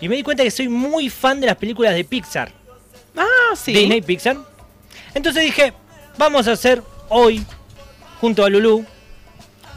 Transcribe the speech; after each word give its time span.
Y 0.00 0.08
me 0.08 0.16
di 0.16 0.22
cuenta 0.22 0.42
que 0.42 0.50
soy 0.50 0.68
muy 0.68 1.10
fan 1.10 1.40
de 1.40 1.46
las 1.46 1.56
películas 1.56 1.94
de 1.94 2.04
Pixar. 2.04 2.52
Ah, 3.16 3.54
sí. 3.54 3.72
Disney 3.72 4.00
Pixar. 4.00 4.36
Entonces 5.14 5.42
dije, 5.44 5.72
vamos 6.16 6.46
a 6.48 6.52
hacer 6.52 6.82
hoy, 7.08 7.44
junto 8.20 8.44
a 8.44 8.48
Lulu, 8.48 8.84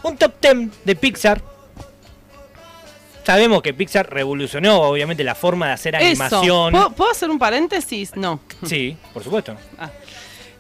un 0.04 0.18
top 0.18 0.34
10 0.42 0.86
de 0.86 0.96
Pixar. 0.96 1.42
Sabemos 3.26 3.62
que 3.62 3.74
Pixar 3.74 4.10
revolucionó, 4.10 4.82
obviamente, 4.82 5.24
la 5.24 5.34
forma 5.34 5.68
de 5.68 5.74
hacer 5.74 5.96
Eso. 5.96 6.06
animación. 6.06 6.72
¿Puedo, 6.72 6.90
puedo 6.92 7.12
hacer 7.12 7.30
un 7.30 7.40
paréntesis? 7.40 8.16
No. 8.16 8.40
Sí, 8.66 8.98
por 9.14 9.24
supuesto. 9.24 9.56
Ah, 9.78 9.90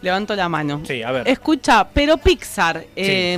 levanto 0.03 0.35
la 0.35 0.47
mano. 0.49 0.81
Sí, 0.85 1.01
a 1.01 1.11
ver. 1.11 1.27
Escucha, 1.27 1.87
pero 1.91 2.17
Pixar, 2.17 2.85
eh, 2.95 3.37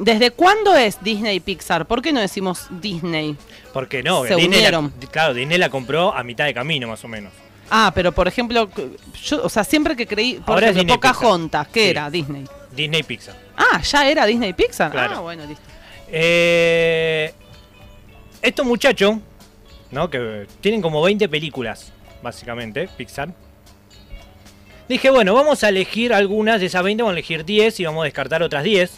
¿desde 0.00 0.30
cuándo 0.30 0.74
es 0.74 1.02
Disney 1.02 1.40
Pixar? 1.40 1.84
¿Por 1.86 2.00
qué 2.00 2.12
no 2.12 2.20
decimos 2.20 2.68
Disney? 2.70 3.36
Porque 3.74 4.02
no, 4.02 4.22
Se 4.24 4.36
Disney 4.36 4.62
la, 4.62 4.78
unieron. 4.78 4.94
claro, 5.10 5.34
Disney 5.34 5.58
la 5.58 5.68
compró 5.68 6.14
a 6.14 6.22
mitad 6.22 6.46
de 6.46 6.54
camino, 6.54 6.88
más 6.88 7.04
o 7.04 7.08
menos. 7.08 7.32
Ah, 7.68 7.90
pero 7.94 8.12
por 8.12 8.28
ejemplo, 8.28 8.70
yo, 9.24 9.42
o 9.42 9.48
sea, 9.48 9.64
siempre 9.64 9.96
que 9.96 10.06
creí, 10.06 10.34
por 10.34 10.54
Ahora 10.54 10.70
ejemplo. 10.70 10.94
Pocahontas, 10.94 11.66
¿qué 11.68 11.82
Sí. 11.84 11.90
era? 11.90 12.08
Disney. 12.08 12.44
Disney 12.74 13.02
Pixar. 13.02 13.34
Ah, 13.56 13.82
ya 13.82 14.08
era 14.08 14.24
Disney 14.24 14.52
Pixar. 14.52 14.92
Claro. 14.92 15.14
Ah, 15.16 15.20
bueno, 15.20 15.44
listo. 15.46 15.62
Eh, 16.08 17.34
estos 18.40 18.64
muchachos, 18.64 19.16
¿no? 19.90 20.08
Que 20.08 20.46
tienen 20.60 20.80
como 20.80 21.02
20 21.02 21.28
películas, 21.28 21.92
básicamente, 22.22 22.88
Pixar. 22.96 23.30
Dije, 24.88 25.10
bueno, 25.10 25.34
vamos 25.34 25.64
a 25.64 25.68
elegir 25.68 26.12
algunas 26.12 26.60
de 26.60 26.66
esas 26.66 26.82
20, 26.82 27.02
vamos 27.02 27.12
a 27.14 27.18
elegir 27.18 27.44
10 27.44 27.80
y 27.80 27.84
vamos 27.84 28.02
a 28.02 28.04
descartar 28.04 28.42
otras 28.42 28.62
10. 28.64 28.92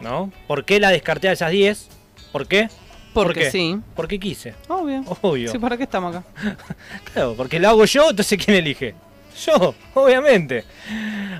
¿No? 0.00 0.32
¿Por 0.46 0.64
qué 0.64 0.80
la 0.80 0.90
descarté 0.90 1.28
a 1.28 1.32
esas 1.32 1.50
10? 1.50 1.88
¿Por 2.32 2.46
qué? 2.46 2.68
¿Por 3.14 3.28
Porque 3.28 3.40
qué? 3.44 3.50
sí. 3.50 3.78
Porque 3.94 4.18
quise. 4.20 4.54
Obvio. 4.68 5.02
Obvio. 5.22 5.50
Sí, 5.50 5.58
¿para 5.58 5.76
qué 5.76 5.84
estamos 5.84 6.14
acá? 6.14 6.26
Claro, 7.12 7.34
porque 7.36 7.58
lo 7.58 7.68
hago 7.70 7.84
yo, 7.86 8.10
entonces 8.10 8.38
¿quién 8.44 8.56
elige? 8.58 8.94
Yo, 9.46 9.74
obviamente. 9.94 10.64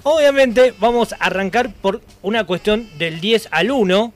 Obviamente 0.05 0.73
vamos 0.79 1.13
a 1.13 1.17
arrancar 1.17 1.73
por 1.73 2.01
una 2.23 2.45
cuestión 2.45 2.89
del 2.99 3.21
10 3.21 3.49
al 3.51 3.71
1. 3.71 4.13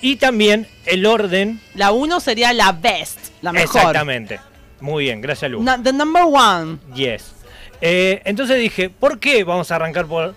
Y 0.00 0.16
también 0.16 0.66
el 0.86 1.06
orden. 1.06 1.60
La 1.74 1.92
1 1.92 2.20
sería 2.20 2.52
la 2.52 2.72
best, 2.72 3.18
la 3.42 3.52
mejor. 3.52 3.76
Exactamente. 3.76 4.40
Muy 4.80 5.04
bien, 5.04 5.20
gracias 5.20 5.50
Lu. 5.50 5.62
Na- 5.62 5.82
the 5.82 5.92
number 5.92 6.22
one. 6.24 6.78
Yes. 6.94 7.34
Eh, 7.80 8.22
entonces 8.24 8.58
dije, 8.58 8.90
¿por 8.90 9.18
qué 9.18 9.44
vamos 9.44 9.70
a 9.70 9.76
arrancar 9.76 10.06
por 10.06 10.34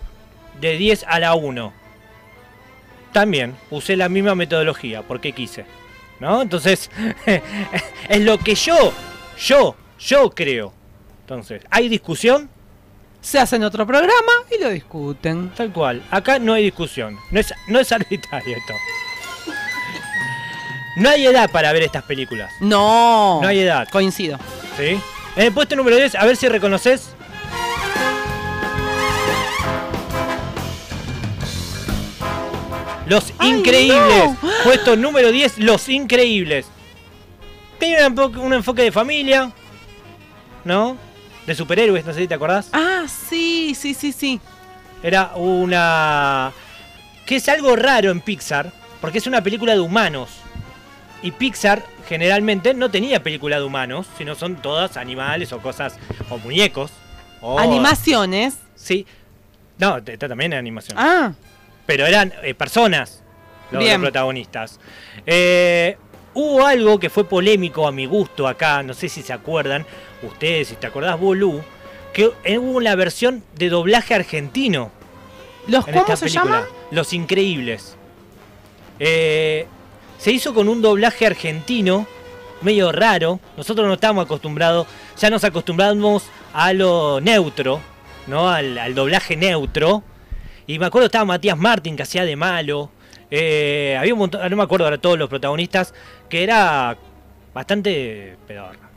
de 0.59 0.78
10 0.78 1.06
a 1.08 1.20
la 1.20 1.34
1? 1.36 1.73
También 3.11 3.56
usé 3.70 3.98
la 3.98 4.09
misma 4.09 4.36
metodología, 4.36 5.02
porque 5.02 5.33
quise. 5.33 5.66
¿No? 6.20 6.42
Entonces, 6.42 6.89
es 8.09 8.22
lo 8.22 8.38
que 8.38 8.56
yo, 8.56 8.94
yo, 9.38 9.75
yo 10.00 10.30
creo. 10.30 10.73
Entonces, 11.22 11.64
¿hay 11.70 11.89
discusión? 11.89 12.50
Se 13.22 13.39
hacen 13.39 13.64
otro 13.64 13.86
programa 13.86 14.31
y 14.50 14.61
lo 14.61 14.70
discuten. 14.70 15.50
Tal 15.50 15.72
cual. 15.72 16.02
Acá 16.09 16.39
no 16.39 16.53
hay 16.53 16.64
discusión. 16.64 17.17
No 17.31 17.39
es, 17.39 17.53
no 17.67 17.80
es 17.80 17.92
arbitrario 17.92 18.58
esto. 18.58 18.73
No 20.98 21.09
hay 21.09 21.26
edad 21.26 21.50
para 21.50 21.72
ver 21.72 21.83
estas 21.83 22.03
películas. 22.03 22.52
No. 22.59 23.39
No 23.42 23.48
hay 23.48 23.59
edad. 23.59 23.88
Coincido. 23.89 24.39
¿Sí? 24.78 25.00
En 25.36 25.45
el 25.45 25.53
puesto 25.53 25.76
número 25.76 25.95
10, 25.95 26.16
a 26.16 26.26
ver 26.26 26.36
si 26.36 26.50
reconoces. 26.50 27.16
Los 33.12 33.34
¡Ay, 33.40 33.50
Increíbles. 33.50 34.00
no! 34.00 34.38
Puesto 34.64 34.95
número 34.95 35.31
10, 35.31 35.58
Los 35.59 35.90
Increíbles. 35.90 36.66
Tiene 37.78 38.06
un, 38.08 38.14
enfoque- 38.16 38.38
un 38.40 38.54
enfoque 38.54 38.84
de 38.84 38.92
familia, 38.92 39.52
¿no? 40.64 40.95
De 41.45 41.54
superhéroes, 41.54 42.06
no 42.06 42.14
sé 42.14 42.22
si 42.22 42.28
te 42.30 42.36
acordás. 42.36 42.70
Ah, 42.72 43.04
sí, 43.08 43.76
sí, 43.78 43.94
sí, 43.94 44.12
sí. 44.14 44.39
Era 45.04 45.32
una... 45.36 46.52
que 47.26 47.36
es 47.36 47.49
algo 47.49 47.76
raro 47.76 48.11
en 48.11 48.22
Pixar, 48.22 48.72
porque 49.02 49.17
es 49.17 49.28
una 49.28 49.42
película 49.43 49.73
de 49.73 49.80
humanos. 49.82 50.30
Y 51.23 51.32
Pixar 51.32 51.83
generalmente 52.08 52.73
no 52.73 52.89
tenía 52.92 53.22
película 53.23 53.58
de 53.58 53.64
humanos, 53.64 54.08
sino 54.17 54.36
son 54.36 54.55
todas 54.61 54.95
animales 54.98 55.52
o 55.52 55.60
cosas, 55.60 55.98
o 56.30 56.38
muñecos. 56.38 56.92
o- 57.42 57.60
Animaciones. 57.60 58.55
Sí. 58.76 59.05
No, 59.80 59.98
está 59.98 60.28
también 60.30 60.54
en 60.54 60.60
animación. 60.60 60.98
Ah, 60.99 61.33
Pero 61.86 62.05
eran 62.05 62.33
eh, 62.43 62.53
personas 62.53 63.23
los, 63.71 63.83
protagonistas. 63.99 64.80
Eh, 65.25 65.97
hubo 66.33 66.65
algo 66.65 66.99
que 66.99 67.09
fue 67.09 67.25
polémico 67.25 67.87
a 67.87 67.92
mi 67.92 68.05
gusto 68.05 68.47
acá, 68.47 68.83
no 68.83 68.93
sé 68.93 69.09
si 69.09 69.21
se 69.21 69.33
acuerdan, 69.33 69.86
ustedes, 70.23 70.69
si 70.69 70.75
te 70.75 70.87
acordás, 70.87 71.19
Bolu, 71.19 71.61
que 72.14 72.27
hubo 72.27 72.77
una 72.77 72.95
versión 72.95 73.43
de 73.55 73.69
doblaje 73.69 74.14
argentino. 74.14 74.92
¿los 75.67 75.87
en 75.87 75.93
cómo 75.93 76.05
esta 76.05 76.15
se 76.15 76.25
película. 76.25 76.43
llaman? 76.43 76.65
Los 76.92 77.14
Increíbles. 77.14 77.95
Eh, 78.99 79.67
se 80.17 80.31
hizo 80.31 80.53
con 80.53 80.67
un 80.69 80.81
doblaje 80.81 81.25
argentino 81.25 82.05
medio 82.61 82.92
raro. 82.92 83.39
Nosotros 83.58 83.87
no 83.87 83.93
estábamos 83.93 84.25
acostumbrados, 84.25 84.87
ya 85.17 85.30
nos 85.30 85.43
acostumbramos 85.43 86.23
a 86.53 86.73
lo 86.73 87.19
neutro, 87.21 87.81
¿no? 88.27 88.49
Al, 88.49 88.77
al 88.77 88.93
doblaje 88.93 89.36
neutro. 89.36 90.03
Y 90.67 90.80
me 90.80 90.86
acuerdo 90.86 91.08
estaba 91.08 91.26
Matías 91.26 91.58
Martín 91.58 91.95
que 91.95 92.04
hacía 92.04 92.23
de 92.26 92.36
malo. 92.36 92.89
Eh, 93.30 93.95
había 93.99 94.14
un 94.14 94.20
montón, 94.20 94.49
no 94.49 94.55
me 94.58 94.64
acuerdo 94.64 94.86
ahora 94.86 94.98
todos 94.98 95.17
los 95.17 95.30
protagonistas, 95.30 95.94
que 96.30 96.44
era 96.44 96.98
bastante 97.54 98.38
pedorra. 98.48 98.92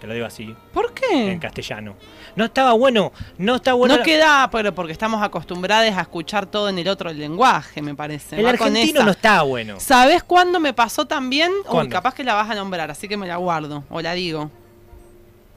Te 0.00 0.06
lo 0.06 0.12
digo 0.12 0.26
así, 0.26 0.54
¿Por 0.72 0.92
en 1.10 1.30
qué? 1.30 1.38
castellano. 1.40 1.96
No 2.36 2.44
estaba 2.44 2.72
bueno, 2.74 3.12
no 3.38 3.56
está 3.56 3.72
bueno. 3.72 3.96
no 3.96 4.02
queda, 4.02 4.48
pero 4.52 4.74
porque 4.74 4.92
estamos 4.92 5.22
acostumbrados 5.22 5.96
a 5.96 6.02
escuchar 6.02 6.46
todo 6.46 6.68
en 6.68 6.78
el 6.78 6.86
otro 6.86 7.10
lenguaje, 7.12 7.80
me 7.80 7.94
parece. 7.94 8.36
el 8.36 8.44
Va 8.44 8.50
argentino 8.50 9.02
no 9.02 9.10
estaba 9.12 9.42
bueno. 9.42 9.80
¿Sabes 9.80 10.22
cuándo 10.22 10.60
me 10.60 10.74
pasó 10.74 11.06
también? 11.06 11.50
Uy, 11.70 11.88
capaz 11.88 12.14
que 12.14 12.24
la 12.24 12.34
vas 12.34 12.50
a 12.50 12.54
nombrar, 12.54 12.90
así 12.90 13.08
que 13.08 13.16
me 13.16 13.26
la 13.26 13.36
guardo. 13.36 13.84
O 13.88 14.02
la 14.02 14.12
digo. 14.12 14.50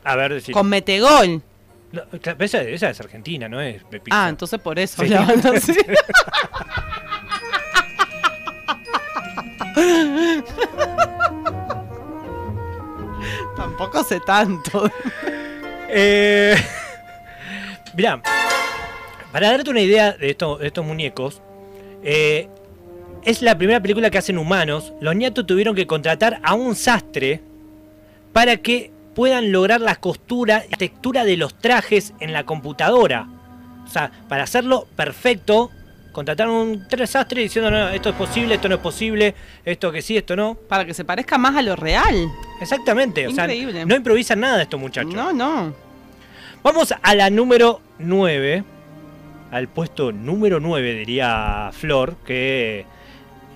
A 0.05 0.15
ver 0.15 0.41
si. 0.41 0.53
Con 0.53 0.69
Metegol. 0.69 1.43
No, 1.91 2.03
esa, 2.39 2.61
esa 2.61 2.89
es 2.91 2.99
Argentina, 2.99 3.49
no 3.49 3.59
es 3.61 3.81
de 3.89 3.99
pizza. 3.99 4.25
Ah, 4.25 4.29
entonces 4.29 4.59
por 4.59 4.77
eso. 4.77 5.01
Sí. 5.01 5.09
la 5.09 5.21
van 5.21 5.45
a 5.47 5.51
decir. 5.51 5.77
Tampoco 13.55 14.03
sé 14.03 14.19
tanto. 14.25 14.89
Eh, 15.91 16.55
mirá, 17.95 18.21
para 19.31 19.49
darte 19.51 19.69
una 19.71 19.81
idea 19.81 20.13
de, 20.13 20.29
esto- 20.31 20.57
de 20.57 20.67
estos 20.67 20.85
muñecos, 20.85 21.41
eh, 22.03 22.47
es 23.23 23.41
la 23.41 23.57
primera 23.57 23.79
película 23.81 24.09
que 24.09 24.17
hacen 24.19 24.37
humanos. 24.37 24.93
Los 25.01 25.15
ñatos 25.15 25.45
tuvieron 25.45 25.75
que 25.75 25.87
contratar 25.87 26.39
a 26.43 26.53
un 26.53 26.75
sastre 26.75 27.41
para 28.33 28.57
que 28.57 28.91
puedan 29.15 29.51
lograr 29.51 29.81
la 29.81 29.95
costura 29.95 30.63
y 30.69 30.75
textura 30.75 31.23
de 31.23 31.37
los 31.37 31.57
trajes 31.57 32.13
en 32.19 32.33
la 32.33 32.45
computadora. 32.45 33.27
O 33.85 33.87
sea, 33.89 34.11
para 34.27 34.43
hacerlo 34.43 34.87
perfecto, 34.95 35.71
contrataron 36.11 36.53
un 36.53 36.87
tres 36.87 37.11
sastre 37.11 37.41
diciendo, 37.41 37.71
no, 37.71 37.89
esto 37.89 38.09
es 38.09 38.15
posible, 38.15 38.55
esto 38.55 38.69
no 38.69 38.75
es 38.75 38.81
posible, 38.81 39.35
esto 39.65 39.91
que 39.91 40.01
sí, 40.01 40.17
esto 40.17 40.35
no. 40.35 40.55
Para 40.55 40.85
que 40.85 40.93
se 40.93 41.05
parezca 41.05 41.37
más 41.37 41.55
a 41.55 41.61
lo 41.61 41.75
real. 41.75 42.29
Exactamente, 42.61 43.27
o 43.27 43.31
sea, 43.31 43.45
Increíble. 43.45 43.85
no 43.85 43.95
improvisan 43.95 44.39
nada 44.39 44.61
estos 44.61 44.79
muchachos. 44.79 45.13
No, 45.13 45.33
no. 45.33 45.73
Vamos 46.61 46.93
a 47.01 47.15
la 47.15 47.29
número 47.29 47.81
9. 47.99 48.63
Al 49.51 49.67
puesto 49.67 50.11
número 50.11 50.59
9, 50.59 50.93
diría 50.93 51.71
Flor, 51.73 52.17
que 52.25 52.81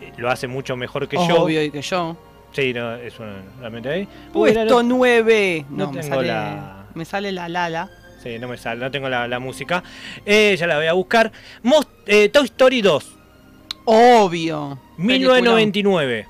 eh, 0.02 0.14
lo 0.18 0.32
hace 0.32 0.48
mucho 0.48 0.76
mejor 0.76 1.08
que 1.08 1.18
yo. 1.18 1.44
Obvio 1.44 1.62
y 1.64 1.70
que 1.70 1.82
yo. 1.82 2.18
Sí, 2.54 2.74
no, 2.74 2.96
eso 2.96 3.24
realmente 3.60 3.90
ahí. 3.90 4.08
Puesto 4.32 4.64
lo- 4.66 4.84
9. 4.84 5.66
no 5.70 5.86
No, 5.88 5.92
me, 5.92 6.02
tengo 6.02 6.16
sale, 6.16 6.28
la- 6.28 6.86
me 6.94 7.06
sale 7.06 7.32
la 7.32 7.50
Lala. 7.50 7.90
Sí, 8.22 8.40
no 8.40 8.48
me 8.48 8.58
sale, 8.58 8.80
no 8.80 8.90
tengo 8.92 9.10
la, 9.10 9.28
la 9.28 9.40
música. 9.40 9.84
Eh, 10.26 10.56
ya 10.58 10.66
la 10.68 10.78
voy 10.78 10.86
a 10.88 10.94
buscar. 10.94 11.32
Mos- 11.64 11.88
eh, 12.06 12.30
Toy 12.30 12.46
Story 12.46 12.82
2, 12.82 13.16
Obvio. 13.86 14.80
1999. 14.98 16.28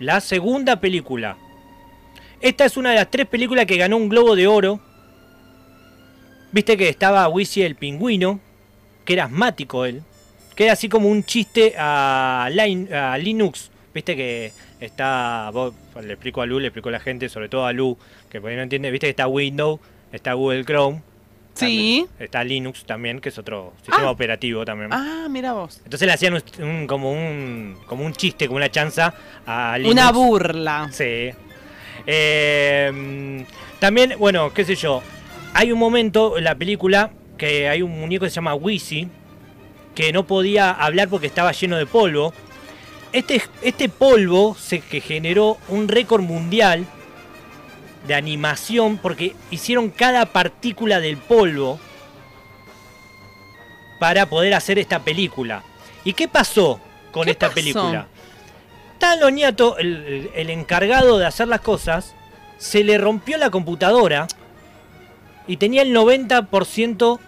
La 0.00 0.20
segunda 0.20 0.80
película. 0.80 1.36
Esta 2.40 2.64
es 2.64 2.76
una 2.78 2.90
de 2.90 2.96
las 2.96 3.10
tres 3.10 3.26
películas 3.26 3.66
que 3.66 3.76
ganó 3.76 3.98
un 3.98 4.08
Globo 4.08 4.34
de 4.34 4.46
Oro. 4.46 4.80
Viste 6.52 6.76
que 6.76 6.88
estaba 6.88 7.28
Wizzy 7.28 7.62
el 7.62 7.76
pingüino, 7.76 8.40
que 9.04 9.12
era 9.12 9.24
asmático 9.26 9.84
él. 9.84 10.02
Que 10.56 10.64
era 10.64 10.72
así 10.72 10.88
como 10.88 11.08
un 11.08 11.22
chiste 11.22 11.74
a 11.78 12.48
Linux. 13.20 13.69
Viste 13.94 14.14
que 14.16 14.52
está. 14.80 15.50
vos- 15.52 15.74
le 16.02 16.12
explico 16.12 16.42
a 16.42 16.46
Lu, 16.46 16.58
le 16.60 16.68
explico 16.68 16.88
a 16.90 16.92
la 16.92 17.00
gente, 17.00 17.28
sobre 17.28 17.48
todo 17.48 17.66
a 17.66 17.72
Lu, 17.72 17.96
que 18.30 18.40
por 18.40 18.50
ahí 18.50 18.56
no 18.56 18.62
entiende. 18.62 18.90
Viste 18.90 19.06
que 19.06 19.10
está 19.10 19.26
Windows, 19.26 19.80
está 20.12 20.34
Google 20.34 20.64
Chrome. 20.64 21.02
Sí. 21.54 22.06
también 22.06 22.08
Está 22.20 22.44
Linux 22.44 22.84
también, 22.84 23.20
que 23.20 23.28
es 23.30 23.36
otro 23.38 23.72
sistema 23.84 24.06
Ah. 24.06 24.10
operativo 24.12 24.64
también. 24.64 24.92
Ah, 24.92 25.26
mira 25.28 25.52
vos. 25.52 25.80
Entonces 25.84 26.06
le 26.06 26.12
hacían 26.14 26.34
un, 26.34 26.42
un- 26.64 26.86
como 26.86 27.10
un 27.12 27.76
como 27.86 28.04
un 28.04 28.12
chiste, 28.12 28.46
como 28.46 28.56
una 28.58 28.70
chanza 28.70 29.12
a 29.44 29.76
Linux. 29.76 29.92
Una 29.92 30.12
burla. 30.12 30.88
Sí. 30.92 31.30
Eh, 32.06 33.44
también, 33.78 34.14
bueno, 34.18 34.52
qué 34.54 34.64
sé 34.64 34.74
yo. 34.76 35.02
Hay 35.54 35.72
un 35.72 35.78
momento 35.78 36.38
en 36.38 36.44
la 36.44 36.54
película 36.54 37.10
que 37.36 37.68
hay 37.68 37.82
un 37.82 37.98
muñeco 37.98 38.24
que 38.24 38.30
se 38.30 38.36
llama 38.36 38.54
Wizzy, 38.54 39.08
que 39.94 40.12
no 40.12 40.26
podía 40.26 40.70
hablar 40.70 41.08
porque 41.08 41.26
estaba 41.26 41.52
lleno 41.52 41.76
de 41.76 41.86
polvo. 41.86 42.32
Este, 43.12 43.42
este 43.62 43.88
polvo 43.88 44.54
se 44.54 44.80
que 44.80 45.00
generó 45.00 45.58
un 45.68 45.88
récord 45.88 46.22
mundial 46.22 46.86
de 48.06 48.14
animación 48.14 48.98
porque 48.98 49.34
hicieron 49.50 49.90
cada 49.90 50.26
partícula 50.26 51.00
del 51.00 51.16
polvo 51.16 51.80
para 53.98 54.26
poder 54.26 54.54
hacer 54.54 54.78
esta 54.78 55.00
película. 55.00 55.62
¿Y 56.04 56.12
qué 56.14 56.28
pasó 56.28 56.80
con 57.12 57.24
¿Qué 57.24 57.32
esta 57.32 57.46
pasó? 57.48 57.54
película? 57.56 58.06
Talo 58.98 59.30
Niato, 59.30 59.76
el, 59.78 59.96
el- 60.06 60.30
el 60.34 60.50
encargado 60.50 61.18
de 61.18 61.26
hacer 61.26 61.48
las 61.48 61.60
cosas, 61.60 62.14
se 62.58 62.84
le 62.84 62.96
rompió 62.98 63.38
la 63.38 63.50
computadora 63.50 64.26
y 65.46 65.56
tenía 65.56 65.82
el 65.82 65.94
90% 65.94 67.18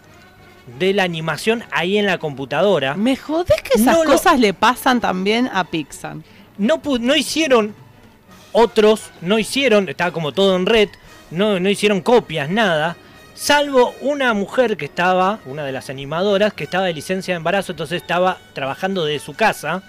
de 0.78 0.92
la 0.94 1.02
animación 1.02 1.64
ahí 1.70 1.98
en 1.98 2.06
la 2.06 2.18
computadora. 2.18 2.94
Me 2.94 3.16
jodés 3.16 3.60
que 3.62 3.80
esas 3.80 3.96
No 3.98 4.04
lo- 4.04 4.12
cosas 4.12 4.38
le 4.38 4.54
pasan 4.54 5.00
también 5.00 5.50
a 5.52 5.64
Pixar. 5.64 6.16
no, 6.58 6.80
no 7.00 7.16
hicieron 7.16 7.74
otros, 8.52 9.10
no 9.20 9.38
hicieron, 9.38 9.88
estaba 9.88 10.10
como 10.12 10.32
todo 10.32 10.56
en 10.56 10.66
red, 10.66 10.88
no, 11.30 11.58
no 11.58 11.68
hicieron 11.70 12.00
copias, 12.02 12.50
nada, 12.50 12.96
salvo 13.34 13.94
una 14.02 14.34
mujer 14.34 14.76
que 14.76 14.84
estaba, 14.84 15.40
una 15.46 15.64
de 15.64 15.72
las 15.72 15.88
animadoras, 15.90 16.52
que 16.52 16.64
estaba 16.64 16.84
de 16.84 16.92
licencia 16.92 17.32
de 17.34 17.38
embarazo, 17.38 17.72
entonces 17.72 18.02
estaba 18.02 18.38
trabajando 18.52 19.04
de 19.06 19.18
su 19.18 19.32
casa, 19.34 19.82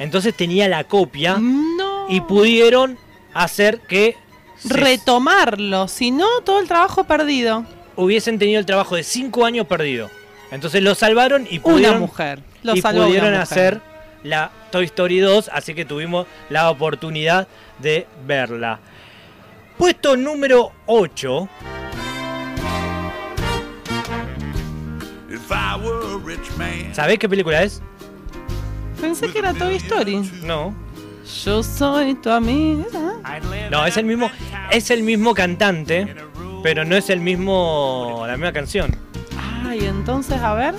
entonces 0.00 0.34
tenía 0.36 0.68
la 0.68 0.84
copia 0.84 1.36
No. 1.40 2.06
y 2.08 2.20
pudieron 2.22 2.98
hacer 3.32 3.80
que 3.80 4.16
se- 4.58 4.74
retomarlo, 4.74 5.86
si 5.88 6.10
no, 6.10 6.26
todo 6.44 6.58
el 6.60 6.66
trabajo 6.68 7.04
perdido. 7.04 7.64
Hubiesen 8.00 8.38
tenido 8.38 8.58
el 8.58 8.66
trabajo 8.66 8.96
de 8.96 9.02
5 9.02 9.44
años 9.44 9.66
perdido. 9.66 10.10
Entonces 10.50 10.82
lo 10.82 10.94
salvaron 10.94 11.46
y 11.48 11.58
Una 11.58 11.62
pudieron, 11.62 12.00
mujer. 12.00 12.40
Lo 12.62 12.74
y 12.74 12.80
salvó 12.80 13.00
una 13.00 13.06
pudieron 13.06 13.30
mujer. 13.30 13.42
hacer 13.42 13.80
la 14.24 14.50
Toy 14.70 14.84
Story 14.86 15.18
2, 15.20 15.50
así 15.52 15.74
que 15.74 15.84
tuvimos 15.84 16.26
la 16.48 16.70
oportunidad 16.70 17.46
de 17.78 18.06
verla. 18.26 18.80
Puesto 19.78 20.16
número 20.16 20.72
8, 20.86 21.48
If 25.30 25.50
I 25.50 25.76
were 25.82 26.14
a 26.14 26.18
rich 26.18 26.50
man, 26.58 26.92
¿sabés 26.94 27.18
qué 27.18 27.28
película 27.28 27.62
es? 27.62 27.80
Pensé 29.00 29.28
que 29.28 29.38
era 29.38 29.54
Toy 29.54 29.76
Story. 29.76 30.16
No. 30.42 30.74
Yo 31.44 31.62
soy 31.62 32.14
tu 32.16 32.28
amiga. 32.30 33.14
No, 33.70 33.86
es 33.86 33.96
el 33.96 34.04
mismo, 34.04 34.30
es 34.70 34.90
el 34.90 35.02
mismo 35.02 35.32
cantante, 35.32 36.14
pero 36.62 36.84
no 36.84 36.96
es 36.96 37.10
el 37.10 37.20
mismo 37.20 38.24
la 38.26 38.36
misma 38.36 38.52
canción. 38.52 38.94
Ay, 39.66 39.84
entonces, 39.86 40.40
a 40.40 40.54
ver. 40.54 40.74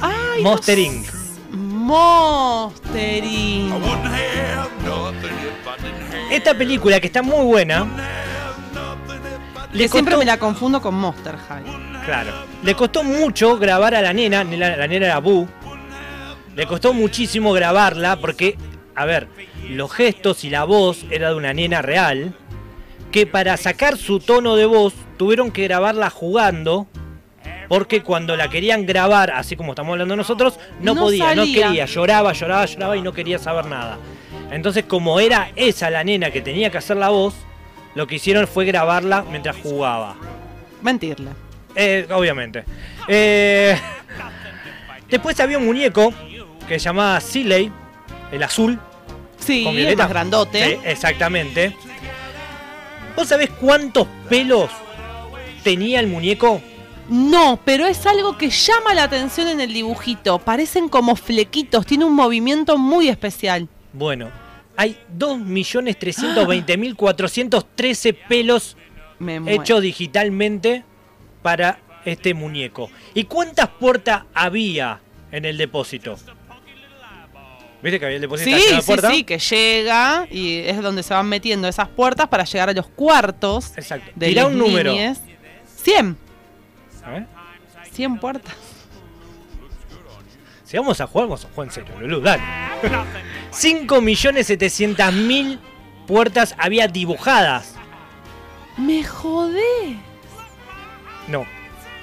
Ay, 0.00 0.42
Monster 0.42 0.78
Inc. 0.78 1.06
Monster. 1.50 3.24
Esta 6.30 6.54
película 6.54 7.00
que 7.00 7.06
está 7.06 7.22
muy 7.22 7.44
buena, 7.44 7.86
le 9.72 9.84
Que 9.84 9.88
siempre 9.88 10.14
costó- 10.14 10.18
me 10.18 10.24
la 10.24 10.38
confundo 10.38 10.80
con 10.82 10.94
Monster 10.94 11.36
High. 11.36 11.64
Claro. 12.04 12.32
Le 12.62 12.74
costó 12.74 13.02
mucho 13.02 13.58
grabar 13.58 13.94
a 13.94 14.02
la 14.02 14.12
nena, 14.12 14.44
la, 14.44 14.76
la 14.76 14.86
nena 14.86 15.06
era 15.06 15.18
Boo. 15.18 15.48
Le 16.54 16.66
costó 16.66 16.92
muchísimo 16.92 17.52
grabarla 17.52 18.16
porque, 18.16 18.58
a 18.98 19.04
ver, 19.04 19.28
los 19.68 19.92
gestos 19.92 20.42
y 20.42 20.50
la 20.50 20.64
voz 20.64 21.06
era 21.10 21.30
de 21.30 21.36
una 21.36 21.54
nena 21.54 21.82
real. 21.82 22.34
Que 23.12 23.26
para 23.26 23.56
sacar 23.56 23.96
su 23.96 24.18
tono 24.18 24.56
de 24.56 24.66
voz 24.66 24.92
tuvieron 25.16 25.52
que 25.52 25.62
grabarla 25.64 26.10
jugando. 26.10 26.88
Porque 27.68 28.02
cuando 28.02 28.36
la 28.36 28.48
querían 28.48 28.86
grabar, 28.86 29.30
así 29.30 29.54
como 29.54 29.72
estamos 29.72 29.92
hablando 29.92 30.16
nosotros, 30.16 30.58
no, 30.80 30.94
No 30.94 31.02
podía, 31.02 31.34
no 31.34 31.44
quería, 31.44 31.84
lloraba, 31.84 32.32
lloraba, 32.32 32.64
lloraba 32.64 32.96
y 32.96 33.02
no 33.02 33.12
quería 33.12 33.38
saber 33.38 33.66
nada. 33.66 33.98
Entonces, 34.50 34.84
como 34.84 35.20
era 35.20 35.52
esa 35.54 35.90
la 35.90 36.02
nena 36.02 36.30
que 36.30 36.40
tenía 36.40 36.70
que 36.70 36.78
hacer 36.78 36.96
la 36.96 37.10
voz, 37.10 37.34
lo 37.94 38.06
que 38.06 38.16
hicieron 38.16 38.48
fue 38.48 38.64
grabarla 38.64 39.24
mientras 39.30 39.56
jugaba. 39.56 40.16
Mentirle. 40.82 41.30
Eh, 41.74 42.08
obviamente. 42.10 42.64
Eh, 43.06 43.78
después 45.08 45.38
había 45.38 45.58
un 45.58 45.66
muñeco 45.66 46.12
que 46.66 46.78
se 46.78 46.86
llamaba 46.86 47.20
Siley, 47.20 47.70
el 48.32 48.42
azul. 48.42 48.78
Sí, 49.48 49.64
con 49.64 49.72
es 49.72 49.78
violeta. 49.78 50.02
más 50.02 50.10
grandote. 50.10 50.64
Sí, 50.64 50.76
exactamente. 50.84 51.74
¿Vos 53.16 53.28
sabés 53.28 53.48
cuántos 53.50 54.06
pelos 54.28 54.70
tenía 55.64 55.98
el 56.00 56.06
muñeco? 56.06 56.60
No, 57.08 57.58
pero 57.64 57.86
es 57.86 58.04
algo 58.04 58.36
que 58.36 58.50
llama 58.50 58.92
la 58.92 59.04
atención 59.04 59.48
en 59.48 59.60
el 59.60 59.72
dibujito. 59.72 60.38
Parecen 60.38 60.90
como 60.90 61.16
flequitos, 61.16 61.86
tiene 61.86 62.04
un 62.04 62.14
movimiento 62.14 62.76
muy 62.76 63.08
especial. 63.08 63.68
Bueno, 63.94 64.30
hay 64.76 64.98
2.320.413 65.16 68.16
pelos 68.28 68.76
hechos 69.46 69.80
digitalmente 69.80 70.84
para 71.40 71.78
este 72.04 72.34
muñeco. 72.34 72.90
¿Y 73.14 73.24
cuántas 73.24 73.68
puertas 73.68 74.24
había 74.34 75.00
en 75.32 75.46
el 75.46 75.56
depósito? 75.56 76.18
¿Viste 77.82 77.98
que 78.00 78.04
había 78.06 78.16
el 78.16 78.22
depósito? 78.22 78.50
Sí, 78.50 78.56
de 78.74 78.80
sí, 78.80 78.86
puertas? 78.86 79.12
sí, 79.14 79.22
que 79.24 79.38
llega 79.38 80.26
y 80.30 80.58
es 80.58 80.80
donde 80.82 81.02
se 81.04 81.14
van 81.14 81.28
metiendo 81.28 81.68
esas 81.68 81.88
puertas 81.88 82.26
para 82.28 82.44
llegar 82.44 82.68
a 82.70 82.72
los 82.72 82.88
cuartos 82.88 83.72
Exacto. 83.76 84.10
de 84.16 84.28
Tirá 84.28 84.46
un 84.46 84.58
número. 84.58 84.90
niñes. 84.92 85.20
100. 85.82 86.16
¿Eh? 87.08 87.26
100 87.92 88.18
puertas. 88.18 88.54
Si 90.64 90.76
vamos 90.76 91.00
a 91.00 91.06
jugar, 91.06 91.28
vamos 91.28 91.44
a 91.44 91.48
jugar 91.48 91.68
en 91.68 91.72
serio, 91.72 91.94
Lulú, 92.00 92.20
dale. 92.20 92.42
5.700.000 93.52 95.58
puertas 96.06 96.54
había 96.58 96.88
dibujadas. 96.88 97.74
Me 98.76 99.02
jodé. 99.04 99.96
No. 101.28 101.46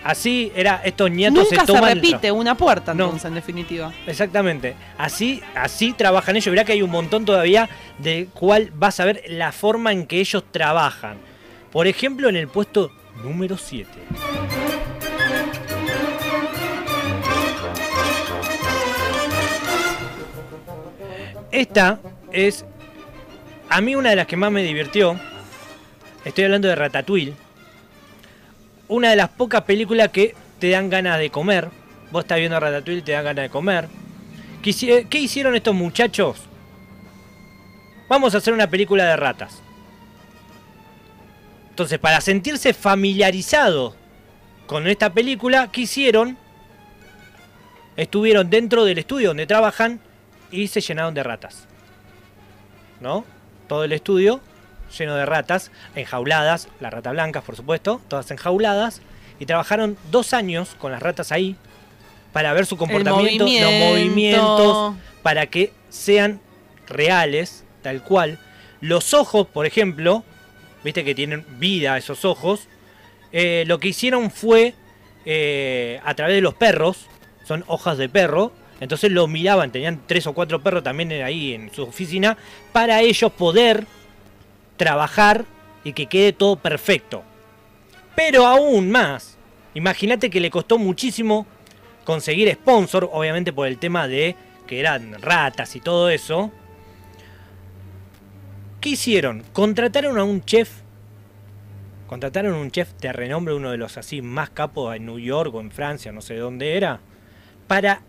Así 0.06 0.52
era, 0.56 0.82
estos 0.86 1.10
nietos 1.10 1.48
Nunca 1.50 1.62
se, 1.62 1.66
toman 1.66 1.90
el 1.90 1.96
repite 1.96 2.32
una 2.32 2.56
puerta 2.56 2.94
No. 2.94 3.06
entonces, 3.06 3.26
en 3.26 3.34
definitiva. 3.34 3.92
Exactamente. 4.06 4.76
Así, 5.00 5.42
así 5.56 5.94
trabajan 5.94 6.36
ellos. 6.36 6.52
Verá 6.52 6.64
que 6.64 6.74
hay 6.74 6.84
un 6.84 6.92
montón 6.92 7.26
todavía 7.26 7.68
de 7.98 8.28
cuál 8.32 8.72
vas 8.76 9.00
a 9.00 9.06
ver 9.06 9.24
la 9.28 9.52
forma 9.52 9.92
en 9.92 10.06
que 10.06 10.20
ellos 10.20 10.44
trabajan. 10.52 11.18
Por 11.72 11.88
ejemplo, 11.88 12.30
en 12.30 12.36
el 12.36 12.48
puesto 12.48 12.92
número 13.24 13.58
7. 13.58 13.90
Esta 21.52 22.00
es 22.32 22.64
a 23.70 23.82
mí 23.82 23.96
una 23.96 24.12
de 24.12 24.18
las 24.18 24.28
que 24.28 24.38
más 24.38 24.52
me 24.52 24.62
divirtió. 24.62 25.20
Estoy 26.24 26.44
hablando 26.44 26.68
de 26.68 26.76
Ratatouille. 26.76 27.45
Una 28.88 29.10
de 29.10 29.16
las 29.16 29.30
pocas 29.30 29.62
películas 29.64 30.10
que 30.10 30.36
te 30.60 30.70
dan 30.70 30.90
ganas 30.90 31.20
de 31.20 31.30
comer. 31.30 31.70
Vos 32.12 32.24
estás 32.24 32.38
viendo 32.38 32.60
Ratatouille 32.60 33.00
y 33.00 33.04
te 33.04 33.12
dan 33.14 33.26
ganas 33.26 33.44
de 33.44 33.50
comer. 33.50 33.88
¿Qué, 34.62 34.70
hici- 34.72 35.08
qué 35.10 35.20
hicieron 35.20 35.56
estos 35.56 35.74
muchachos? 35.76 36.42
Vamos 38.08 38.36
a 38.36 38.38
hacer 38.38 38.54
una 38.54 38.70
película 38.70 39.06
de 39.06 39.16
ratas. 39.18 39.62
Entonces, 41.72 42.00
para 42.00 42.22
sentirse 42.22 42.74
familiarizados 42.74 43.96
con 44.68 44.88
esta 44.88 45.12
película, 45.12 45.70
¿qué 45.72 45.82
hicieron? 45.82 46.38
Estuvieron 47.98 48.50
dentro 48.50 48.86
del 48.86 48.98
estudio 49.00 49.30
donde 49.30 49.48
trabajan 49.48 50.00
y 50.52 50.68
se 50.68 50.82
llenaron 50.82 51.14
de 51.14 51.24
ratas. 51.24 51.68
¿No? 53.02 53.26
Todo 53.68 53.84
el 53.84 53.92
estudio 53.92 54.40
lleno 54.98 55.16
de 55.16 55.26
ratas, 55.26 55.72
enjauladas, 55.96 56.68
las 56.80 56.94
ratas 56.94 57.14
blancas, 57.14 57.44
por 57.44 57.56
supuesto, 57.56 58.02
todas 58.08 58.30
enjauladas, 58.32 59.02
y 59.40 59.46
trabajaron 59.46 59.98
dos 60.12 60.34
años 60.34 60.76
con 60.78 60.92
las 60.92 61.02
ratas 61.02 61.32
ahí 61.32 61.56
para 62.32 62.54
ver 62.54 62.66
su 62.66 62.78
comportamiento, 62.78 63.46
los 63.46 63.54
movimiento. 63.54 63.86
movimientos, 63.86 64.96
para 65.24 65.48
que 65.48 65.72
sean 65.90 66.42
reales, 66.88 67.64
tal 67.82 68.04
cual. 68.04 68.40
Los 68.82 69.14
ojos, 69.14 69.48
por 69.48 69.66
ejemplo, 69.66 70.24
viste 70.84 71.04
que 71.04 71.16
tienen 71.16 71.46
vida 71.58 71.98
esos 71.98 72.26
ojos, 72.26 72.68
eh, 73.32 73.64
lo 73.68 73.80
que 73.80 73.90
hicieron 73.90 74.32
fue, 74.32 74.76
eh, 75.26 76.00
a 76.04 76.14
través 76.14 76.36
de 76.36 76.42
los 76.42 76.54
perros, 76.54 77.08
son 77.46 77.64
hojas 77.68 77.98
de 77.98 78.10
perro, 78.10 78.52
entonces 78.80 79.12
lo 79.12 79.28
miraban, 79.28 79.72
tenían 79.72 80.02
tres 80.06 80.28
o 80.28 80.34
cuatro 80.34 80.62
perros 80.62 80.84
también 80.84 81.12
ahí 81.24 81.54
en 81.54 81.74
su 81.74 81.84
oficina, 81.84 82.38
para 82.72 83.02
ellos 83.02 83.32
poder 83.32 83.88
trabajar 84.78 85.46
y 85.84 85.94
que 85.94 86.08
quede 86.08 86.34
todo 86.34 86.56
perfecto. 86.58 87.24
Pero 88.16 88.46
aún 88.46 88.90
más, 88.92 89.38
imagínate 89.74 90.30
que 90.30 90.40
le 90.40 90.50
costó 90.50 90.78
muchísimo 90.78 91.46
conseguir 92.04 92.52
sponsor, 92.54 93.10
obviamente 93.12 93.52
por 93.52 93.68
el 93.68 93.78
tema 93.78 94.08
de 94.08 94.36
que 94.68 94.80
eran 94.80 95.22
ratas 95.22 95.76
y 95.76 95.82
todo 95.82 96.10
eso. 96.10 96.52
¿Qué 98.82 98.90
hicieron? 98.90 99.44
Contrataron 99.54 100.18
a 100.18 100.24
un 100.24 100.44
chef. 100.44 100.70
Contrataron 102.08 102.54
a 102.54 102.58
un 102.60 102.72
chef 102.72 102.94
de 103.02 103.12
renombre, 103.12 103.54
uno 103.54 103.72
de 103.72 103.78
los 103.78 103.98
así 103.98 104.22
más 104.22 104.52
capos 104.52 104.96
en 104.96 105.06
New 105.08 105.20
York 105.20 105.54
o 105.54 105.60
en 105.60 105.72
Francia, 105.72 106.12
no 106.12 106.22
sé 106.22 106.36
dónde 106.36 106.78
era, 106.78 107.00
para 107.68 108.02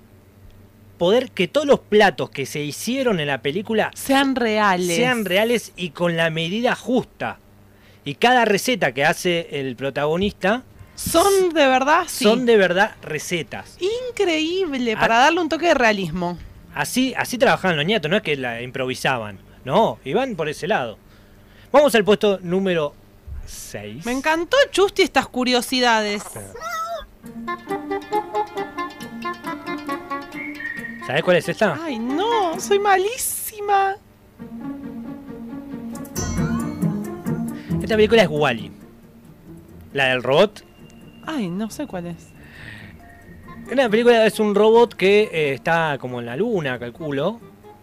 poder 0.96 1.30
que 1.30 1.48
todos 1.48 1.66
los 1.66 1.80
platos 1.80 2.30
que 2.30 2.46
se 2.46 2.60
hicieron 2.60 3.20
en 3.20 3.28
la 3.28 3.42
película 3.42 3.90
Sean 3.94 4.34
reales. 4.36 4.96
sean 4.96 5.24
reales 5.24 5.72
y 5.76 5.90
con 5.90 6.16
la 6.16 6.30
medida 6.30 6.74
justa. 6.74 7.38
Y 8.04 8.14
cada 8.14 8.44
receta 8.44 8.92
que 8.92 9.04
hace 9.04 9.48
el 9.60 9.74
protagonista 9.76 10.62
Son 10.94 11.50
de 11.52 11.66
verdad, 11.66 12.04
sí. 12.06 12.24
son 12.24 12.46
de 12.46 12.56
verdad 12.56 12.94
recetas. 13.02 13.76
Increíble, 14.10 14.94
Ah. 14.96 15.00
para 15.00 15.18
darle 15.18 15.40
un 15.40 15.48
toque 15.48 15.66
de 15.66 15.74
realismo. 15.74 16.38
Así, 16.74 17.14
así 17.16 17.36
trabajaban 17.38 17.76
los 17.76 17.84
nietos, 17.86 18.10
no 18.10 18.16
es 18.16 18.22
que 18.22 18.36
la 18.36 18.62
improvisaban. 18.62 19.38
No, 19.64 19.98
iban 20.04 20.36
por 20.36 20.48
ese 20.48 20.66
lado. 20.68 20.98
Vamos 21.72 21.94
al 21.94 22.04
puesto 22.04 22.38
número 22.42 22.94
6. 23.44 24.06
Me 24.06 24.12
encantó, 24.12 24.56
Chusti, 24.70 25.02
estas 25.02 25.26
curiosidades. 25.28 26.22
¿Sabes 31.06 31.22
cuál 31.22 31.36
es 31.36 31.48
esta? 31.48 31.78
Ay, 31.80 31.98
no, 31.98 32.58
soy 32.58 32.80
malísima. 32.80 33.96
Esta 37.80 37.94
película 37.94 38.22
es 38.22 38.28
Wally. 38.28 38.72
La 39.92 40.06
del 40.06 40.22
robot. 40.22 40.64
Ay, 41.24 41.48
no 41.48 41.70
sé 41.70 41.86
cuál 41.86 42.06
es. 42.06 42.28
Una 43.70 43.88
película 43.88 44.26
es 44.26 44.40
un 44.40 44.54
robot 44.54 44.94
que 44.94 45.28
eh, 45.32 45.52
está 45.54 45.96
como 45.98 46.20
en 46.20 46.26
la 46.26 46.36
luna, 46.36 46.78
calculo, 46.78 47.40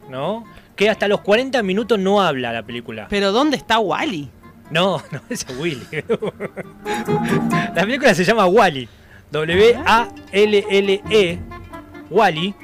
¿no? 0.09 0.45
Que 0.75 0.89
hasta 0.89 1.07
los 1.07 1.21
40 1.21 1.61
minutos 1.63 1.99
no 1.99 2.21
habla 2.21 2.51
la 2.51 2.63
película. 2.63 3.07
Pero 3.09 3.31
¿dónde 3.31 3.57
está 3.57 3.79
Wally? 3.79 4.29
No, 4.69 5.01
no, 5.11 5.21
es 5.29 5.45
Willy. 5.59 5.85
la 7.75 7.81
película 7.81 8.13
se 8.13 8.25
llama 8.25 8.47
Wally. 8.47 8.87
W-A-L-L-E. 9.31 11.39
Wally. 12.09 12.55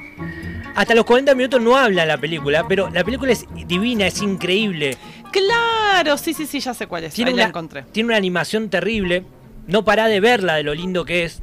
Hasta 0.74 0.94
los 0.94 1.04
40 1.04 1.34
minutos 1.34 1.60
no 1.60 1.76
habla 1.76 2.06
la 2.06 2.16
película, 2.18 2.66
pero 2.66 2.88
la 2.90 3.04
película 3.04 3.32
es 3.32 3.46
divina, 3.66 4.06
es 4.06 4.22
increíble. 4.22 4.96
Claro, 5.32 6.16
sí, 6.16 6.32
sí, 6.32 6.46
sí, 6.46 6.60
ya 6.60 6.74
sé 6.74 6.86
cuál 6.86 7.04
es. 7.04 7.14
Tiene 7.14 7.30
Ahí 7.32 7.36
la 7.36 7.42
una, 7.44 7.48
encontré. 7.48 7.82
tiene 7.92 8.08
una 8.08 8.16
animación 8.16 8.70
terrible. 8.70 9.24
No 9.66 9.84
pará 9.84 10.06
de 10.06 10.20
verla 10.20 10.54
de 10.54 10.62
lo 10.62 10.74
lindo 10.74 11.04
que 11.04 11.24
es. 11.24 11.42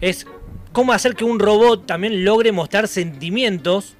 Es 0.00 0.26
cómo 0.72 0.92
hacer 0.92 1.14
que 1.14 1.24
un 1.24 1.38
robot 1.38 1.86
también 1.86 2.24
logre 2.24 2.52
mostrar 2.52 2.86
sentimientos. 2.88 3.94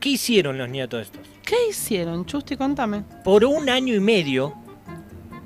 ¿Qué 0.00 0.10
hicieron 0.10 0.56
los 0.58 0.68
nietos 0.68 1.02
estos? 1.02 1.20
¿Qué 1.44 1.56
hicieron, 1.70 2.26
Chusti? 2.26 2.56
Contame. 2.56 3.02
Por 3.24 3.44
un 3.44 3.68
año 3.68 3.94
y 3.94 4.00
medio, 4.00 4.54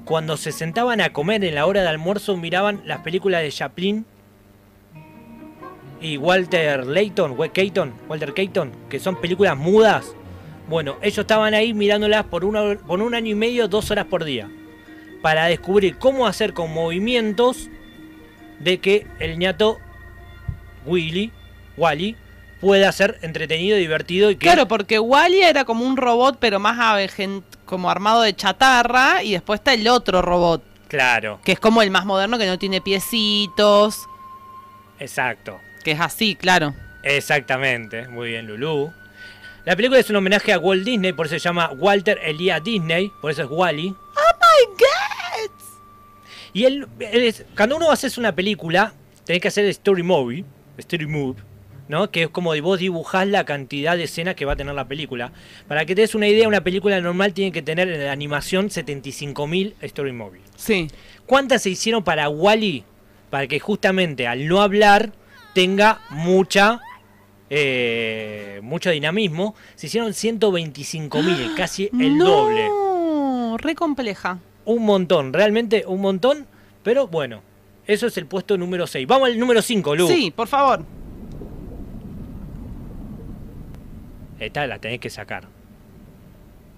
cuando 0.05 0.37
se 0.37 0.53
sentaban 0.53 1.01
a 1.01 1.13
comer 1.13 1.45
en 1.45 1.55
la 1.55 1.67
hora 1.67 1.83
de 1.83 1.89
almuerzo, 1.89 2.37
miraban 2.37 2.83
las 2.85 3.01
películas 3.01 3.43
de 3.43 3.51
Chaplin 3.51 4.07
y 6.01 6.17
Walter 6.17 6.87
Layton, 6.87 7.37
Keaton, 7.53 7.95
Walter 8.09 8.33
Keaton, 8.33 8.73
que 8.89 8.99
son 8.99 9.21
películas 9.21 9.57
mudas. 9.57 10.15
Bueno, 10.69 10.97
ellos 11.03 11.19
estaban 11.19 11.53
ahí 11.55 11.75
mirándolas 11.75 12.25
por, 12.25 12.45
una, 12.45 12.77
por 12.79 13.01
un 13.01 13.15
año 13.15 13.33
y 13.33 13.35
medio, 13.35 13.69
dos 13.69 13.91
horas 13.91 14.07
por 14.07 14.25
día, 14.25 14.49
para 15.23 15.47
descubrir 15.47 15.99
cómo 15.99 16.27
hacer 16.27 16.55
con 16.55 16.73
movimientos 16.73 17.69
de 18.61 18.79
que 18.79 19.07
el 19.19 19.39
ñato 19.39 19.79
Willy, 20.87 21.33
Wally, 21.77 22.17
pueda 22.61 22.93
ser 22.93 23.19
entretenido, 23.23 23.77
divertido 23.77 24.31
y 24.31 24.37
que 24.37 24.47
Claro, 24.47 24.69
porque 24.69 24.99
Wally 24.99 25.43
era 25.43 25.65
como 25.65 25.85
un 25.85 25.97
robot, 25.97 26.37
pero 26.39 26.61
más 26.61 26.79
como 27.65 27.91
armado 27.91 28.23
de 28.23 28.35
chatarra, 28.35 29.23
y 29.23 29.33
después 29.33 29.61
está 29.61 29.75
el 29.75 29.87
otro 29.89 30.23
robot, 30.23 30.63
Claro, 30.89 31.41
que 31.45 31.53
es 31.53 31.61
como 31.61 31.83
el 31.83 31.91
más 31.91 32.05
moderno, 32.05 32.39
que 32.39 32.47
no 32.47 32.59
tiene 32.59 32.81
piecitos, 32.81 34.07
exacto. 34.99 35.59
Que 35.85 35.93
es 35.93 36.01
así, 36.01 36.35
claro. 36.35 36.75
Exactamente, 37.03 38.09
muy 38.09 38.31
bien 38.31 38.47
Lulu. 38.47 38.93
La 39.65 39.77
película 39.77 40.01
es 40.01 40.09
un 40.11 40.17
homenaje 40.17 40.53
a 40.53 40.59
Walt 40.59 40.85
Disney, 40.85 41.13
por 41.13 41.27
eso 41.27 41.35
se 41.35 41.39
llama 41.41 41.71
Walter 41.77 42.19
Elia 42.23 42.61
Disney, 42.61 43.11
por 43.21 43.31
eso 43.31 43.43
es 43.43 43.49
Wally. 43.51 43.89
¡Oh, 43.89 43.95
my 44.41 44.75
God! 44.79 45.51
Y 46.53 46.65
él, 46.65 46.87
él 46.99 47.23
es- 47.25 47.45
cuando 47.57 47.77
uno 47.77 47.91
hace 47.91 48.09
una 48.19 48.35
película, 48.35 48.95
tenés 49.25 49.41
que 49.43 49.49
hacer 49.49 49.65
el 49.65 49.71
story 49.71 50.03
movie, 50.03 50.45
story 50.79 51.07
move, 51.07 51.37
¿no? 51.89 52.11
Que 52.11 52.23
es 52.25 52.29
como 52.31 52.55
vos 52.63 52.79
dibujás 52.81 53.27
la 53.29 53.45
cantidad 53.45 53.97
de 53.97 54.05
escenas 54.05 54.35
que 54.35 54.45
va 54.45 54.55
a 54.55 54.57
tener 54.57 54.75
la 54.75 54.89
película. 54.89 55.31
Para 55.69 55.85
que 55.85 55.95
te 55.95 56.01
des 56.01 56.15
una 56.15 56.27
idea, 56.27 56.49
una 56.49 56.63
película 56.65 57.01
normal 57.01 57.33
tiene 57.35 57.53
que 57.53 57.63
tener 57.63 57.89
en 57.89 58.05
la 58.05 58.13
animación 58.13 58.71
75.000 58.71 59.75
story 59.83 60.13
movie. 60.13 60.41
Sí. 60.57 60.89
¿Cuántas 61.27 61.63
se 61.63 61.71
hicieron 61.71 62.03
para 62.03 62.29
Wally? 62.29 62.85
Para 63.29 63.47
que 63.47 63.61
justamente 63.61 64.27
al 64.27 64.49
no 64.49 64.61
hablar 64.63 65.13
tenga 65.61 66.01
mucha 66.09 66.81
eh, 67.51 68.61
mucho 68.63 68.89
dinamismo. 68.91 69.55
Se 69.75 69.89
hicieron 69.89 70.13
125.000, 70.13 71.55
casi 71.57 71.91
el 72.01 72.17
no, 72.17 72.25
doble. 72.25 73.59
re 73.59 73.75
compleja. 73.75 74.39
Un 74.65 74.87
montón, 74.87 75.35
realmente 75.35 75.85
un 75.87 76.01
montón. 76.01 76.47
Pero 76.83 77.09
bueno, 77.09 77.43
eso 77.87 78.07
es 78.07 78.17
el 78.17 78.25
puesto 78.25 78.57
número 78.57 78.87
6. 78.87 79.07
Vamos 79.07 79.29
al 79.29 79.39
número 79.39 79.61
5, 79.61 79.97
Lu. 79.97 80.09
Sí, 80.09 80.31
por 80.35 80.49
favor. 80.49 80.83
Esta 84.39 84.67
la 84.67 84.79
tenés 84.79 84.99
que 84.99 85.11
sacar. 85.11 85.45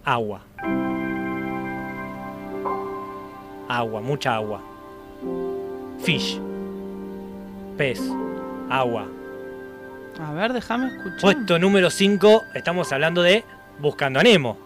Agua. 0.03 0.43
Agua, 3.69 4.01
mucha 4.01 4.35
agua. 4.35 4.61
Fish. 6.01 6.41
Pez. 7.77 8.01
Agua. 8.79 9.07
A 10.21 10.33
ver, 10.33 10.53
déjame 10.53 10.89
escuchar. 10.89 11.21
Puesto 11.21 11.59
número 11.59 11.91
5, 11.91 12.45
estamos 12.55 12.93
hablando 12.93 13.23
de 13.23 13.45
Buscando 13.79 14.21
a 14.21 14.23
Nemo. 14.23 14.57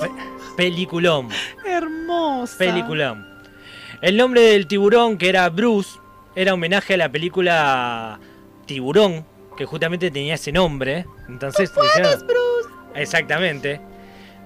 Pe- 0.00 0.10
peliculón, 0.56 1.28
Hermosa. 1.64 2.58
peliculón. 2.58 3.26
El 4.02 4.16
nombre 4.16 4.40
del 4.42 4.66
tiburón, 4.66 5.18
que 5.18 5.28
era 5.28 5.48
Bruce, 5.48 5.98
era 6.34 6.54
homenaje 6.54 6.94
a 6.94 6.96
la 6.98 7.08
película 7.10 8.20
Tiburón, 8.66 9.24
que 9.56 9.64
justamente 9.64 10.10
tenía 10.10 10.34
ese 10.34 10.52
nombre. 10.52 11.06
Entonces, 11.28 11.72
le 11.76 11.86
hicieron- 11.86 12.26
Exactamente. 12.94 13.80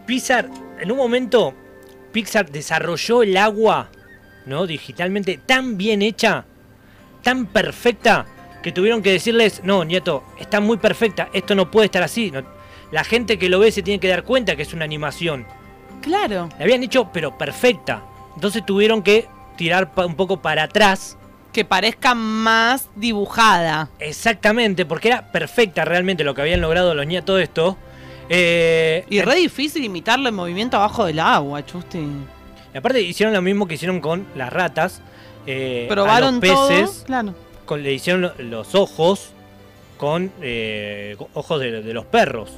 Pixar, 0.06 0.48
en 0.80 0.90
un 0.90 0.98
momento, 0.98 1.54
Pixar 2.12 2.50
desarrolló 2.50 3.22
el 3.22 3.36
agua, 3.36 3.88
¿no? 4.46 4.66
Digitalmente 4.66 5.38
tan 5.44 5.76
bien 5.76 6.02
hecha, 6.02 6.44
tan 7.22 7.46
perfecta, 7.46 8.26
que 8.62 8.72
tuvieron 8.72 9.02
que 9.02 9.10
decirles, 9.12 9.60
no, 9.64 9.84
nieto, 9.84 10.22
está 10.38 10.60
muy 10.60 10.76
perfecta, 10.76 11.28
esto 11.32 11.54
no 11.54 11.70
puede 11.70 11.86
estar 11.86 12.02
así. 12.02 12.30
no- 12.30 12.44
La 12.92 13.04
gente 13.04 13.38
que 13.38 13.48
lo 13.48 13.58
ve 13.58 13.72
se 13.72 13.82
tiene 13.82 13.98
que 14.00 14.08
dar 14.08 14.22
cuenta 14.22 14.54
que 14.54 14.62
es 14.62 14.72
una 14.74 14.84
animación. 14.84 15.46
Claro. 16.02 16.48
La 16.58 16.64
habían 16.64 16.82
hecho, 16.82 17.10
pero 17.12 17.36
perfecta. 17.38 18.02
Entonces 18.34 18.64
tuvieron 18.66 19.02
que 19.02 19.26
tirar 19.56 19.90
un 19.96 20.14
poco 20.14 20.40
para 20.42 20.64
atrás. 20.64 21.16
Que 21.52 21.64
parezca 21.64 22.14
más 22.14 22.88
dibujada. 22.96 23.88
Exactamente, 23.98 24.84
porque 24.86 25.08
era 25.08 25.30
perfecta 25.32 25.84
realmente 25.84 26.24
lo 26.24 26.34
que 26.34 26.42
habían 26.42 26.60
logrado 26.60 26.94
los 26.94 27.06
nietos 27.06 27.40
esto. 27.40 27.76
Eh, 28.28 29.04
Y 29.10 29.20
re 29.20 29.36
difícil 29.36 29.84
imitarlo 29.84 30.28
en 30.28 30.34
movimiento 30.34 30.76
abajo 30.76 31.04
del 31.04 31.18
agua, 31.18 31.64
Chusti. 31.66 32.00
Y 32.74 32.78
aparte 32.78 33.00
hicieron 33.00 33.34
lo 33.34 33.42
mismo 33.42 33.66
que 33.66 33.74
hicieron 33.74 34.00
con 34.00 34.26
las 34.34 34.52
ratas. 34.52 35.00
eh, 35.46 35.86
Probaron 35.88 36.28
a 36.28 36.30
los 36.32 36.40
peces, 36.40 36.96
todo. 36.98 37.04
Claro. 37.06 37.34
con- 37.64 37.82
le 37.82 37.92
hicieron 37.92 38.22
lo- 38.22 38.32
los 38.38 38.74
ojos 38.74 39.32
con 39.96 40.30
eh, 40.40 41.16
ojos 41.34 41.60
de, 41.60 41.82
de 41.82 41.94
los 41.94 42.04
perros. 42.06 42.50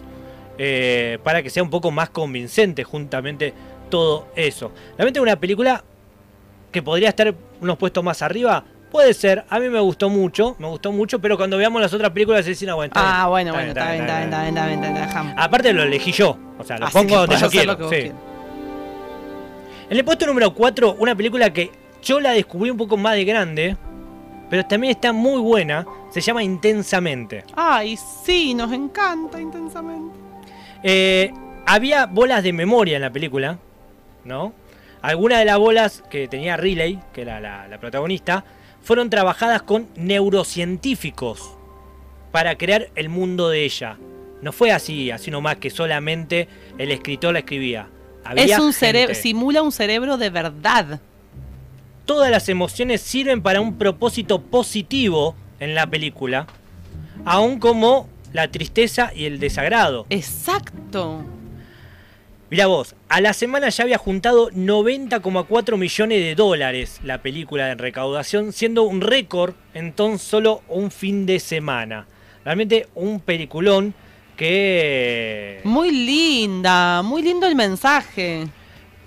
eh, 0.57 1.19
para 1.25 1.43
que 1.43 1.51
sea 1.51 1.63
un 1.65 1.71
poco 1.71 1.91
más 1.91 2.11
convincente 2.11 2.85
juntamente 2.85 3.53
todo 3.91 4.29
eso. 4.37 4.71
Realmente 4.97 5.19
una 5.21 5.35
película 5.37 5.83
que 6.71 6.81
podría 6.83 7.09
estar 7.09 7.35
unos 7.61 7.77
puestos 7.77 8.05
más 8.05 8.23
arriba. 8.23 8.63
Puede 8.93 9.13
ser, 9.15 9.45
a 9.51 9.59
mí 9.59 9.69
me 9.69 9.81
gustó 9.81 10.09
mucho, 10.09 10.55
me 10.61 10.69
gustó 10.69 10.93
mucho, 10.93 11.19
pero 11.21 11.37
cuando 11.37 11.57
veamos 11.59 11.83
las 11.83 11.93
otras 11.93 12.11
películas 12.13 12.45
se 12.45 12.51
dicen, 12.51 12.71
ah, 12.71 12.75
bueno, 12.75 12.93
Ah, 12.95 13.27
bueno, 13.29 13.53
bueno, 13.53 13.69
está 13.71 13.91
bien, 13.93 14.03
está 14.05 14.21
bien, 14.43 14.85
está 14.85 15.23
bien. 15.23 15.35
Aparte 15.37 15.73
lo 15.73 15.83
elegí 15.83 16.13
yo, 16.13 16.39
o 16.57 16.63
sea, 16.63 16.79
lo 16.79 16.87
Así 16.87 16.93
pongo 16.99 17.17
donde 17.17 17.37
yo 17.37 17.51
quiero. 17.51 17.77
En 19.91 19.99
el 19.99 20.05
puesto 20.05 20.27
número 20.27 20.55
4, 20.55 20.97
una 20.99 21.15
película 21.15 21.53
que 21.53 21.71
yo 22.03 22.21
la 22.21 22.33
descubrí 22.33 22.71
un 22.71 22.77
poco 22.77 22.97
más 22.97 23.15
de 23.15 23.25
grande, 23.25 23.77
pero 24.49 24.65
también 24.65 24.93
está 24.93 25.13
muy 25.13 25.41
buena, 25.41 25.87
se 26.11 26.21
llama 26.21 26.43
Intensamente. 26.43 27.45
Ay, 27.55 27.97
sí, 28.25 28.55
nos 28.55 28.73
encanta 28.73 29.41
intensamente. 29.41 30.17
Eh, 30.83 31.33
había 31.67 32.07
bolas 32.07 32.43
de 32.43 32.53
memoria 32.53 32.97
en 32.97 33.03
la 33.03 33.11
película, 33.11 33.59
¿no? 34.25 34.53
Algunas 35.03 35.39
de 35.41 35.45
las 35.45 35.59
bolas 35.59 36.03
que 36.09 36.29
tenía 36.29 36.57
Riley, 36.57 36.99
que 37.13 37.23
era 37.23 37.41
la, 37.41 37.69
la 37.69 37.79
protagonista, 37.79 38.45
fueron 38.83 39.11
trabajadas 39.11 39.63
con 39.63 39.89
neurocientíficos. 39.97 41.59
para 42.33 42.59
crear 42.59 42.89
el 42.97 43.09
mundo 43.11 43.49
de 43.49 43.65
ella. 43.65 43.97
No 44.43 44.51
fue 44.51 44.73
así, 44.73 45.13
así 45.13 45.31
nomás 45.31 45.57
que 45.57 45.71
solamente 45.71 46.49
el 46.79 46.91
escritor 46.91 47.33
la 47.33 47.39
escribía. 47.39 47.89
Había 48.25 48.45
Es 48.45 48.59
un 48.59 48.73
cerebro, 48.73 49.15
simula 49.15 49.63
un 49.63 49.73
cerebro 49.73 50.17
de 50.17 50.31
verdad. 50.31 51.01
Todas 52.05 52.31
las 52.31 52.49
emociones 52.49 53.01
sirven 53.01 53.43
para 53.43 53.61
un 53.61 53.77
propósito 53.77 54.41
positivo 54.41 55.35
en 55.61 55.75
la 55.75 55.87
película, 55.87 56.47
aun 57.25 57.59
como 57.59 58.09
la 58.33 58.49
tristeza 58.51 59.13
y 59.15 59.25
el 59.27 59.39
desagrado. 59.39 60.07
Exacto. 60.11 61.25
Mirá 62.51 62.67
vos, 62.67 62.95
a 63.09 63.21
la 63.21 63.33
semana 63.33 63.69
ya 63.69 63.85
había 63.85 63.99
juntado 63.99 64.51
90,4 64.51 65.77
millones 65.77 66.21
de 66.21 66.35
dólares 66.35 67.01
la 67.03 67.23
película 67.23 67.71
en 67.71 67.79
recaudación, 67.79 68.53
siendo 68.53 68.83
un 68.83 69.01
récord 69.01 69.55
en 69.73 69.93
tan 69.93 70.19
solo 70.19 70.63
un 70.69 70.91
fin 70.91 71.27
de 71.27 71.41
semana. 71.41 72.07
Realmente 72.45 72.87
un 72.95 73.21
peliculón 73.21 73.95
que... 74.37 75.61
Muy 75.65 75.91
linda, 75.91 77.03
muy 77.03 77.23
lindo 77.23 77.47
el 77.47 77.55
mensaje. 77.55 78.47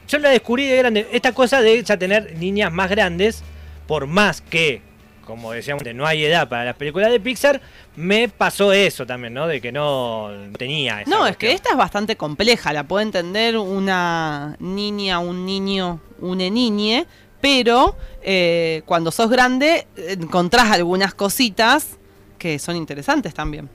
Yo 0.08 0.20
la 0.20 0.30
descubrí 0.30 0.66
de 0.66 0.78
grande. 0.78 1.08
Esta 1.12 1.34
cosa 1.34 1.62
de 1.62 1.84
ya 1.84 1.98
tener 1.98 2.36
niñas 2.38 2.72
más 2.72 2.90
grandes, 2.90 3.44
por 3.88 4.08
más 4.08 4.42
que, 4.42 4.82
como 5.26 5.52
decíamos, 5.52 5.84
no 5.94 6.06
hay 6.06 6.24
edad 6.24 6.48
para 6.48 6.64
las 6.64 6.76
películas 6.76 7.12
de 7.12 7.20
Pixar, 7.20 7.62
me 7.96 8.30
pasó 8.30 8.72
eso 8.72 9.06
también, 9.06 9.34
¿no? 9.34 9.48
De 9.48 9.60
que 9.60 9.72
no 9.72 10.30
tenía 10.58 11.02
esa 11.02 11.10
No, 11.10 11.28
es 11.28 11.36
que 11.36 11.52
esta 11.52 11.72
es 11.72 11.78
bastante 11.78 12.16
compleja, 12.16 12.72
la 12.72 12.86
puede 12.86 13.04
entender 13.04 13.58
una 13.58 14.56
niña, 14.60 15.20
un 15.20 15.46
niño, 15.46 16.00
una 16.20 16.50
niñe, 16.50 17.06
pero 17.42 17.98
eh, 18.22 18.82
cuando 18.86 19.12
sos 19.12 19.30
grande 19.30 19.88
encontrás 19.96 20.72
algunas 20.72 21.14
cositas 21.14 21.98
que 22.38 22.60
son 22.60 22.76
interesantes 22.76 23.34
también. 23.34 23.70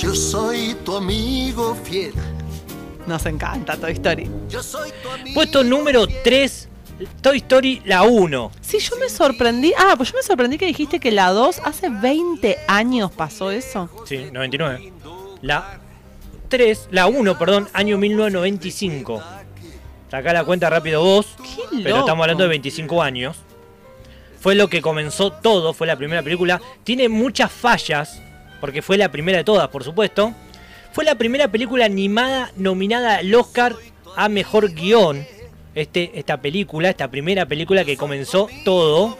Yo 0.00 0.14
soy 0.14 0.74
tu 0.84 0.96
amigo 0.96 1.74
fiel. 1.74 2.14
Nos 3.06 3.26
encanta 3.26 3.76
Toy 3.76 3.92
Story. 3.92 4.30
Yo 4.48 4.62
soy 4.62 4.90
tu 5.02 5.10
amigo. 5.10 5.34
Puesto 5.34 5.62
número 5.62 6.06
3, 6.06 6.68
Toy 7.20 7.36
Story 7.38 7.82
la 7.84 8.02
1. 8.04 8.50
Sí, 8.62 8.78
yo 8.78 8.96
me 8.96 9.08
sorprendí. 9.10 9.74
Ah, 9.76 9.94
pues 9.96 10.10
yo 10.10 10.16
me 10.16 10.22
sorprendí 10.22 10.56
que 10.56 10.66
dijiste 10.66 11.00
que 11.00 11.10
la 11.10 11.28
2 11.30 11.60
hace 11.64 11.90
20 11.90 12.58
años 12.66 13.10
pasó 13.12 13.50
eso. 13.50 13.90
Sí, 14.06 14.28
99. 14.32 14.92
La 15.42 15.80
3, 16.48 16.88
la 16.92 17.06
1, 17.06 17.38
perdón, 17.38 17.68
año 17.74 17.98
1995. 17.98 19.22
Sacá 20.10 20.32
la 20.32 20.44
cuenta 20.44 20.70
rápido 20.70 21.02
vos, 21.02 21.26
Qué 21.36 21.62
pero 21.82 21.90
loco. 21.90 22.00
estamos 22.00 22.24
hablando 22.24 22.44
de 22.44 22.48
25 22.48 23.02
años. 23.02 23.36
Fue 24.40 24.54
lo 24.54 24.68
que 24.68 24.80
comenzó 24.80 25.30
todo, 25.30 25.74
fue 25.74 25.86
la 25.86 25.96
primera 25.96 26.22
película. 26.22 26.60
Tiene 26.84 27.08
muchas 27.10 27.52
fallas, 27.52 28.20
porque 28.60 28.82
fue 28.82 28.96
la 28.96 29.10
primera 29.10 29.38
de 29.38 29.44
todas, 29.44 29.68
por 29.68 29.84
supuesto. 29.84 30.34
Fue 30.92 31.04
la 31.04 31.14
primera 31.14 31.48
película 31.48 31.84
animada 31.84 32.50
nominada 32.56 33.16
al 33.16 33.34
Oscar 33.34 33.74
a 34.16 34.28
Mejor 34.28 34.72
Guión. 34.72 35.24
Este, 35.74 36.10
esta 36.18 36.40
película, 36.40 36.90
esta 36.90 37.08
primera 37.08 37.46
película 37.46 37.84
que 37.84 37.96
comenzó 37.96 38.48
todo. 38.64 39.16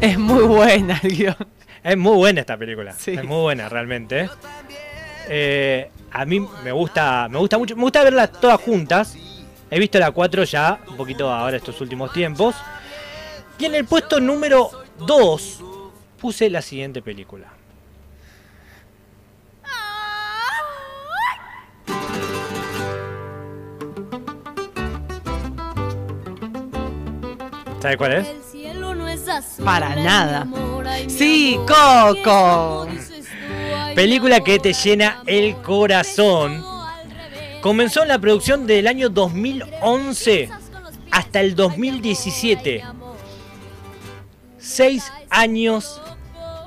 Es 0.00 0.18
muy 0.18 0.44
buena 0.44 1.00
el 1.02 1.16
guion. 1.16 1.36
Es 1.82 1.96
muy 1.96 2.14
buena 2.16 2.40
esta 2.40 2.56
película. 2.56 2.92
Sí. 2.92 3.12
Es 3.12 3.24
muy 3.24 3.40
buena 3.40 3.68
realmente. 3.68 4.28
Eh, 5.28 5.90
a 6.10 6.24
mí 6.24 6.46
me 6.62 6.72
gusta, 6.72 7.28
me 7.30 7.38
gusta 7.38 7.56
mucho. 7.56 7.74
Me 7.74 7.82
gusta 7.82 8.04
verlas 8.04 8.32
todas 8.32 8.60
juntas. 8.60 9.16
He 9.70 9.78
visto 9.78 9.98
la 9.98 10.10
4 10.10 10.44
ya, 10.44 10.80
un 10.88 10.96
poquito 10.96 11.30
ahora 11.30 11.56
estos 11.56 11.80
últimos 11.80 12.12
tiempos. 12.12 12.54
Y 13.58 13.64
en 13.64 13.74
el 13.74 13.84
puesto 13.86 14.20
número 14.20 14.70
2 15.06 15.64
puse 16.18 16.50
la 16.50 16.62
siguiente 16.62 17.02
película. 17.02 17.57
¿Sabe 27.80 27.96
cuál 27.96 28.12
es? 28.12 28.28
Para 29.64 29.94
nada. 29.96 30.46
Sí, 31.06 31.58
Coco. 31.66 32.88
Película 33.94 34.40
que 34.40 34.58
te 34.58 34.72
llena 34.72 35.22
el 35.26 35.56
corazón. 35.56 36.64
Comenzó 37.60 38.02
en 38.02 38.08
la 38.08 38.18
producción 38.18 38.66
del 38.66 38.86
año 38.86 39.08
2011 39.08 40.48
hasta 41.10 41.40
el 41.40 41.54
2017. 41.54 42.84
Seis 44.58 45.12
años 45.30 46.00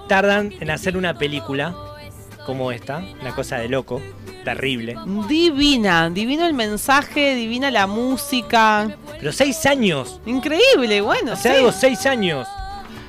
tardan 0.07 0.53
en 0.59 0.69
hacer 0.69 0.97
una 0.97 1.17
película 1.17 1.75
como 2.45 2.71
esta, 2.71 3.03
una 3.21 3.33
cosa 3.33 3.57
de 3.57 3.69
loco, 3.69 4.01
terrible. 4.43 4.97
Divina, 5.27 6.09
divino 6.09 6.45
el 6.45 6.53
mensaje, 6.53 7.35
divina 7.35 7.71
la 7.71 7.87
música. 7.87 8.97
Pero 9.21 9.31
seis 9.31 9.65
años, 9.67 10.19
Increíble, 10.25 10.99
bueno. 10.99 11.33
hace 11.33 11.49
sí. 11.49 11.55
algo 11.55 11.71
seis 11.71 12.05
años. 12.07 12.47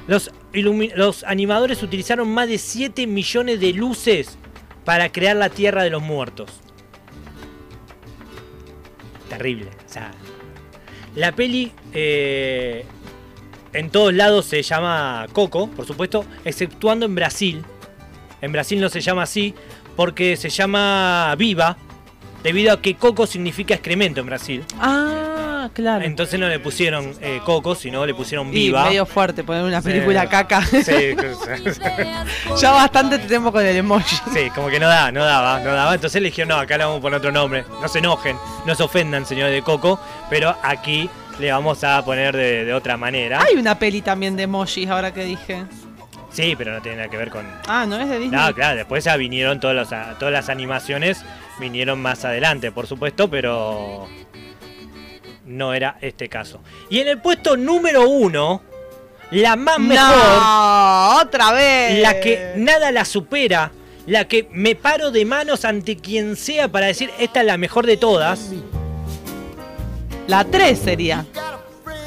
Los, 0.06 0.30
los 0.52 1.24
animadores 1.24 1.82
utilizaron 1.82 2.28
más 2.28 2.48
de 2.48 2.58
7 2.58 3.06
millones 3.06 3.60
de 3.60 3.72
luces 3.72 4.36
para 4.84 5.10
crear 5.10 5.36
la 5.36 5.48
Tierra 5.48 5.82
de 5.82 5.88
los 5.90 6.02
Muertos. 6.02 6.60
Terrible. 9.30 9.70
O 9.86 9.88
sea, 9.88 10.10
la 11.14 11.32
peli 11.32 11.72
eh, 11.94 12.84
en 13.72 13.88
todos 13.88 14.12
lados 14.12 14.44
se 14.44 14.62
llama 14.62 15.26
Coco, 15.32 15.70
por 15.70 15.86
supuesto, 15.86 16.26
exceptuando 16.44 17.06
en 17.06 17.14
Brasil. 17.14 17.64
En 18.42 18.52
Brasil 18.52 18.78
no 18.80 18.90
se 18.90 19.00
llama 19.00 19.22
así 19.22 19.54
porque 19.96 20.36
se 20.36 20.50
llama 20.50 21.34
Viva, 21.38 21.78
debido 22.42 22.72
a 22.74 22.82
que 22.82 22.96
Coco 22.96 23.26
significa 23.26 23.72
excremento 23.72 24.20
en 24.20 24.26
Brasil. 24.26 24.64
Ah, 24.78 25.31
claro. 25.70 26.04
Entonces 26.04 26.38
no 26.40 26.48
le 26.48 26.58
pusieron 26.58 27.12
eh, 27.20 27.40
Coco, 27.44 27.74
sino 27.74 28.04
le 28.06 28.14
pusieron 28.14 28.48
y 28.48 28.52
Viva. 28.52 28.84
medio 28.84 29.06
fuerte 29.06 29.44
poner 29.44 29.64
una 29.64 29.80
Sí. 29.82 29.88
película 29.88 30.28
caca. 30.28 30.62
Sí, 30.64 31.14
ya 32.60 32.72
bastante 32.72 33.18
tenemos 33.18 33.52
con 33.52 33.64
el 33.64 33.76
emoji. 33.76 34.16
sí, 34.32 34.50
como 34.54 34.68
que 34.68 34.78
no 34.80 34.88
da, 34.88 35.10
no 35.12 35.24
daba, 35.24 35.60
no 35.60 35.72
daba. 35.72 35.94
Entonces 35.94 36.20
le 36.22 36.28
dijeron, 36.28 36.48
no, 36.50 36.56
acá 36.56 36.76
le 36.78 36.84
vamos 36.84 36.98
a 36.98 37.02
poner 37.02 37.18
otro 37.18 37.32
nombre. 37.32 37.64
No 37.80 37.88
se 37.88 37.98
enojen, 37.98 38.36
no 38.66 38.74
se 38.74 38.82
ofendan, 38.82 39.26
señores 39.26 39.52
de 39.54 39.62
Coco, 39.62 40.00
pero 40.30 40.56
aquí 40.62 41.08
le 41.38 41.50
vamos 41.52 41.82
a 41.84 42.04
poner 42.04 42.36
de, 42.36 42.64
de 42.64 42.74
otra 42.74 42.96
manera. 42.96 43.42
Hay 43.42 43.56
una 43.56 43.78
peli 43.78 44.02
también 44.02 44.36
de 44.36 44.44
emojis, 44.44 44.88
ahora 44.88 45.12
que 45.12 45.24
dije. 45.24 45.64
Sí, 46.30 46.54
pero 46.56 46.72
no 46.72 46.80
tiene 46.80 46.96
nada 46.96 47.08
que 47.10 47.16
ver 47.18 47.28
con... 47.28 47.44
Ah, 47.68 47.84
¿no 47.86 47.96
es 48.00 48.08
de 48.08 48.18
Disney? 48.18 48.40
No, 48.40 48.54
claro, 48.54 48.76
después 48.76 49.04
ya 49.04 49.16
vinieron 49.16 49.60
todas 49.60 49.76
las, 49.90 50.18
todas 50.18 50.32
las 50.32 50.48
animaciones, 50.48 51.22
vinieron 51.60 52.00
más 52.00 52.24
adelante, 52.24 52.72
por 52.72 52.86
supuesto, 52.86 53.28
pero 53.28 54.08
no 55.46 55.74
era 55.74 55.96
este 56.00 56.28
caso. 56.28 56.60
Y 56.90 57.00
en 57.00 57.08
el 57.08 57.20
puesto 57.20 57.56
número 57.56 58.08
uno, 58.08 58.62
la 59.30 59.56
más 59.56 59.78
mejor... 59.78 61.22
Otra 61.22 61.52
vez. 61.52 62.00
la 62.00 62.20
que 62.20 62.52
nada 62.56 62.90
la 62.92 63.04
supera, 63.04 63.72
la 64.06 64.26
que 64.26 64.48
me 64.52 64.74
paro 64.74 65.10
de 65.10 65.24
manos 65.24 65.64
ante 65.64 65.96
quien 65.96 66.36
sea 66.36 66.68
para 66.68 66.86
decir 66.86 67.10
esta 67.18 67.40
es 67.40 67.46
la 67.46 67.56
mejor 67.56 67.86
de 67.86 67.96
todas. 67.96 68.50
La 70.26 70.44
3 70.44 70.78
sería. 70.78 71.26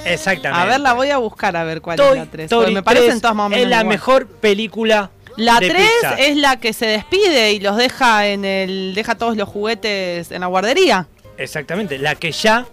Exactamente. 0.05 0.61
A 0.61 0.65
ver, 0.65 0.79
la 0.79 0.93
voy 0.93 1.09
a 1.09 1.17
buscar 1.17 1.55
a 1.57 1.63
ver 1.63 1.81
cuál 1.81 1.97
Toy 1.97 2.11
es 2.19 2.25
la 2.25 2.31
3. 2.31 2.45
Story 2.45 2.73
me 2.73 2.83
parecen 2.83 3.09
3 3.09 3.21
todas 3.21 3.35
más 3.35 3.45
o 3.47 3.49
menos 3.49 3.63
Es 3.63 3.69
la 3.69 3.77
igual. 3.77 3.87
mejor 3.87 4.27
película. 4.27 5.09
La 5.35 5.59
de 5.59 5.69
3 5.69 5.81
Pixar. 6.01 6.19
es 6.19 6.37
la 6.37 6.59
que 6.59 6.71
se 6.73 6.85
despide 6.85 7.51
y 7.53 7.59
los 7.59 7.75
deja 7.75 8.27
en 8.27 8.45
el. 8.45 8.93
deja 8.95 9.15
todos 9.15 9.35
los 9.35 9.49
juguetes 9.49 10.31
en 10.31 10.41
la 10.41 10.47
guardería. 10.47 11.07
Exactamente. 11.37 11.97
La 11.97 12.15
que 12.15 12.31
ya, 12.31 12.65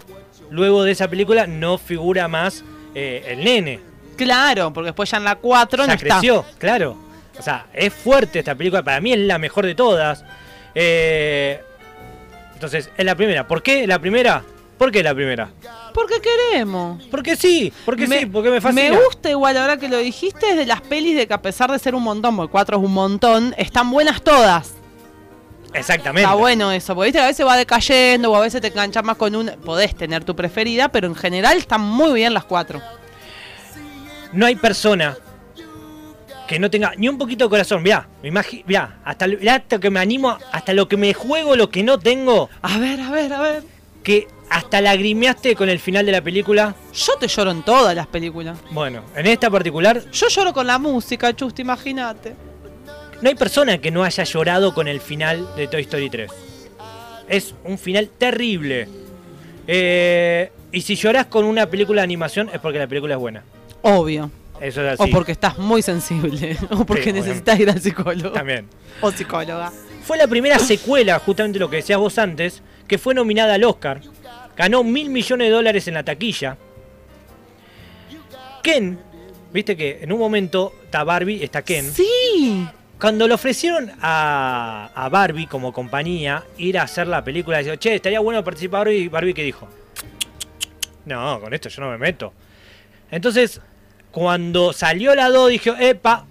luego 0.52 0.84
de 0.84 0.92
esa 0.92 1.08
película, 1.08 1.46
no 1.46 1.78
figura 1.78 2.28
más 2.28 2.62
eh, 2.94 3.24
el 3.28 3.44
nene. 3.44 3.80
Claro, 4.16 4.72
porque 4.72 4.88
después 4.88 5.10
ya 5.10 5.16
en 5.16 5.24
la 5.24 5.36
4 5.36 5.82
no 5.82 5.88
ya 5.88 5.94
está. 5.94 6.06
creció, 6.06 6.44
claro. 6.58 6.96
O 7.38 7.42
sea, 7.42 7.66
es 7.72 7.92
fuerte 7.92 8.38
esta 8.38 8.54
película. 8.54 8.82
Para 8.82 9.00
mí 9.00 9.12
es 9.12 9.18
la 9.20 9.38
mejor 9.38 9.64
de 9.64 9.74
todas. 9.74 10.24
Eh, 10.74 11.60
entonces, 12.54 12.90
es 12.96 13.04
la 13.04 13.16
primera. 13.16 13.48
¿Por 13.48 13.62
qué 13.62 13.86
la 13.86 13.98
primera? 13.98 14.44
¿Por 14.76 14.92
qué 14.92 15.02
la 15.02 15.14
primera? 15.14 15.50
Porque 15.94 16.16
queremos. 16.20 17.02
Porque 17.10 17.36
sí, 17.36 17.72
porque 17.84 18.06
sí, 18.06 18.26
porque 18.26 18.50
me 18.50 18.60
fascina. 18.60 18.90
Me 18.90 19.04
gusta 19.04 19.30
igual 19.30 19.56
ahora 19.56 19.76
que 19.76 19.88
lo 19.88 19.98
dijiste 19.98 20.50
es 20.50 20.56
de 20.56 20.66
las 20.66 20.80
pelis 20.82 21.16
de 21.16 21.26
que 21.26 21.34
a 21.34 21.42
pesar 21.42 21.70
de 21.70 21.78
ser 21.78 21.94
un 21.94 22.02
montón, 22.02 22.36
porque 22.36 22.50
4 22.50 22.76
es 22.76 22.82
un 22.82 22.92
montón, 22.92 23.54
están 23.58 23.90
buenas 23.90 24.22
todas. 24.22 24.74
Exactamente. 25.74 26.22
Está 26.22 26.35
bueno 26.35 26.70
eso, 26.72 26.94
porque 26.94 27.08
viste 27.08 27.20
a 27.20 27.26
veces 27.26 27.46
va 27.46 27.56
decayendo 27.56 28.30
o 28.32 28.37
a 28.37 28.40
veces 28.40 28.61
te 28.61 28.68
enganchas 28.68 29.02
más 29.04 29.16
con 29.16 29.35
una. 29.35 29.52
Podés 29.56 29.94
tener 29.94 30.22
tu 30.24 30.37
preferida, 30.37 30.88
pero 30.90 31.06
en 31.06 31.14
general 31.14 31.56
están 31.58 31.80
muy 31.80 32.12
bien 32.12 32.35
las 32.35 32.44
cuatro. 32.44 32.80
No 34.32 34.46
hay 34.46 34.56
persona 34.56 35.16
que 36.46 36.58
no 36.58 36.70
tenga 36.70 36.92
ni 36.96 37.08
un 37.08 37.18
poquito 37.18 37.44
de 37.44 37.50
corazón. 37.50 37.82
Mirá, 37.82 38.06
me 38.22 38.30
mirá, 38.66 38.98
hasta, 39.04 39.26
lo- 39.26 39.38
mirá 39.38 39.54
hasta 39.56 39.78
que 39.78 39.90
me 39.90 40.00
animo, 40.00 40.37
hasta 40.52 40.72
lo 40.74 40.88
que 40.88 40.96
me 40.96 41.14
juego, 41.14 41.56
lo 41.56 41.70
que 41.70 41.82
no 41.82 41.98
tengo, 41.98 42.50
A 42.62 42.78
ver, 42.78 43.00
a 43.00 43.11
ver, 43.11 43.32
a 43.32 43.40
ver. 43.40 43.62
que 44.02 44.28
hasta 44.50 44.80
lagrimeaste 44.82 45.56
con 45.56 45.70
el 45.70 45.78
final 45.78 46.04
de 46.04 46.12
la 46.12 46.20
película. 46.20 46.74
Yo 46.92 47.14
te 47.16 47.26
lloro 47.28 47.50
en 47.50 47.62
todas 47.62 47.94
las 47.96 48.06
películas. 48.06 48.58
Bueno, 48.70 49.02
en 49.16 49.26
esta 49.26 49.48
particular, 49.48 50.02
Yo 50.11 50.28
lloro 50.28 50.52
con 50.52 50.66
la 50.66 50.78
música, 50.78 51.35
Chusti, 51.35 51.62
imagínate. 51.62 52.35
No 53.22 53.28
hay 53.28 53.37
persona 53.37 53.78
que 53.78 53.90
no 53.92 54.02
haya 54.02 54.24
llorado 54.24 54.74
con 54.74 54.88
el 54.88 55.00
final 55.00 55.46
de 55.56 55.68
Toy 55.68 55.82
Story 55.82 56.11
3. 56.11 56.30
Es 57.28 57.54
un 57.64 57.78
final 57.78 58.08
terrible. 58.18 58.88
Eh, 59.66 60.50
y 60.72 60.80
si 60.80 60.96
lloras 60.96 61.26
con 61.26 61.44
una 61.44 61.66
película 61.66 62.00
de 62.02 62.04
animación 62.04 62.50
es 62.52 62.58
porque 62.61 62.80
la 62.80 62.88
película 62.88 63.14
es 63.14 63.20
buena. 63.20 63.44
Obvio. 63.82 64.28
Eso 64.61 64.82
es 64.85 65.00
así. 65.00 65.08
O 65.08 65.12
porque 65.12 65.32
estás 65.32 65.56
muy 65.56 65.82
sensible. 65.82 66.56
O 66.70 66.85
porque 66.85 67.04
Sí, 67.04 67.12
necesitas 67.12 67.58
ir 67.61 67.70
al 67.70 67.80
psicólogo. 67.80 68.32
También. 68.32 68.68
O 69.00 69.12
psicóloga. 69.12 69.72
Fue 70.02 70.18
la 70.18 70.26
primera 70.26 70.58
secuela, 70.58 71.18
justamente 71.20 71.61
lo 71.61 71.70
que 71.70 71.76
decías 71.76 71.98
vos 72.00 72.18
antes, 72.18 72.61
que 72.88 72.98
fue 72.98 73.14
nominada 73.14 73.54
al 73.54 73.62
Oscar. 73.62 74.00
Ganó 74.56 74.82
mil 74.82 75.11
millones 75.11 75.46
de 75.46 75.52
dólares 75.52 75.87
en 75.87 75.94
la 75.94 76.02
taquilla. 76.02 76.56
Ken, 78.64 78.98
viste 79.52 79.76
que 79.76 80.00
en 80.02 80.12
un 80.12 80.18
momento 80.18 80.72
está 80.85 81.04
Barbie, 81.04 81.42
está 81.42 81.62
Ken. 81.62 81.90
Sí. 81.92 82.66
Cuando 83.02 83.26
le 83.26 83.34
ofrecieron 83.34 83.90
a, 84.00 84.90
a 84.94 85.08
Barbie 85.08 85.48
como 85.48 85.72
compañía 85.72 86.44
ir 86.56 86.78
a 86.78 86.84
hacer 86.84 87.08
la 87.08 87.24
película, 87.24 87.58
dijo, 87.58 87.74
che, 87.74 87.96
estaría 87.96 88.20
bueno 88.20 88.44
participar 88.44 88.86
Barbie. 88.86 89.08
Barbie 89.08 89.34
que 89.34 89.42
dijo, 89.42 89.68
no, 91.06 91.40
con 91.40 91.52
esto 91.52 91.68
yo 91.68 91.82
no 91.82 91.90
me 91.90 91.98
meto. 91.98 92.32
Entonces, 93.10 93.60
cuando 94.12 94.72
salió 94.72 95.16
la 95.16 95.30
2, 95.30 95.50
dije, 95.50 95.72
epa, 95.80 96.26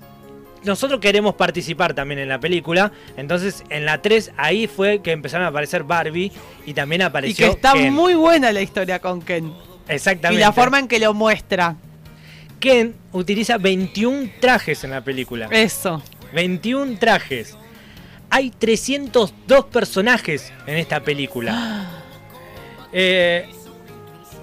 nosotros 0.63 1.01
queremos 1.01 1.35
participar 1.35 1.93
también 1.93 2.19
en 2.21 2.29
la 2.29 2.39
película. 2.39 2.93
Entonces, 3.17 3.65
en 3.69 3.85
la 3.85 4.01
3, 4.01 4.31
ahí 4.37 4.67
fue 4.67 5.01
que 5.01 5.11
empezaron 5.11 5.45
a 5.45 5.49
aparecer 5.49 5.83
Barbie 5.83 6.31
y 6.65 6.73
también 6.73 7.01
Y 7.01 7.03
apareció 7.03 7.47
que 7.47 7.51
está 7.51 7.73
Ken. 7.73 7.93
muy 7.93 8.13
buena 8.13 8.53
la 8.53 8.61
historia 8.61 8.99
con 8.99 9.21
Ken. 9.21 9.51
Exactamente. 9.89 10.41
Y 10.41 10.45
la 10.45 10.53
forma 10.53 10.79
en 10.79 10.87
que 10.87 10.99
lo 10.99 11.13
muestra. 11.13 11.75
Ken 12.61 12.95
utiliza 13.11 13.57
21 13.57 14.29
trajes 14.39 14.85
en 14.85 14.91
la 14.91 15.03
película. 15.03 15.49
Eso. 15.51 16.01
21 16.33 16.97
trajes. 16.99 17.57
Hay 18.29 18.49
302 18.51 19.65
personajes 19.65 20.51
en 20.65 20.77
esta 20.77 20.99
película. 21.01 21.87
Eh, 22.93 23.49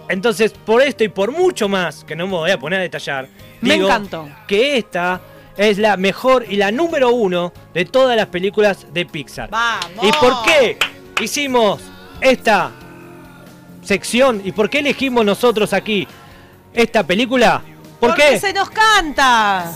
entonces, 0.09 0.53
por 0.53 0.81
esto 0.81 1.05
y 1.05 1.09
por 1.11 1.33
mucho 1.33 1.69
más, 1.69 2.03
que 2.03 2.17
no 2.17 2.27
me 2.27 2.33
voy 2.33 2.51
a 2.51 2.59
poner 2.59 2.79
a 2.79 2.83
detallar, 2.83 3.29
Me 3.61 3.75
digo 3.75 3.89
encantó. 3.89 4.27
que 4.47 4.79
esta 4.79 5.21
es 5.55 5.77
la 5.77 5.99
mejor 5.99 6.47
y 6.49 6.57
la 6.57 6.73
número 6.73 7.11
uno 7.11 7.53
de 7.75 7.85
todas 7.85 8.17
las 8.17 8.29
películas 8.29 8.87
de 8.91 9.05
Pixar. 9.05 9.51
¡Vamos! 9.51 10.03
¿Y 10.03 10.11
por 10.13 10.43
qué 10.45 10.79
hicimos 11.21 11.83
esta 12.23 12.71
sección 13.83 14.41
y 14.43 14.53
por 14.53 14.71
qué 14.71 14.79
elegimos 14.79 15.27
nosotros 15.27 15.75
aquí 15.75 16.09
esta 16.73 17.03
película? 17.05 17.61
¿Por 18.01 18.11
Porque 18.11 18.29
qué? 18.31 18.41
se 18.41 18.53
nos 18.55 18.71
canta. 18.71 19.71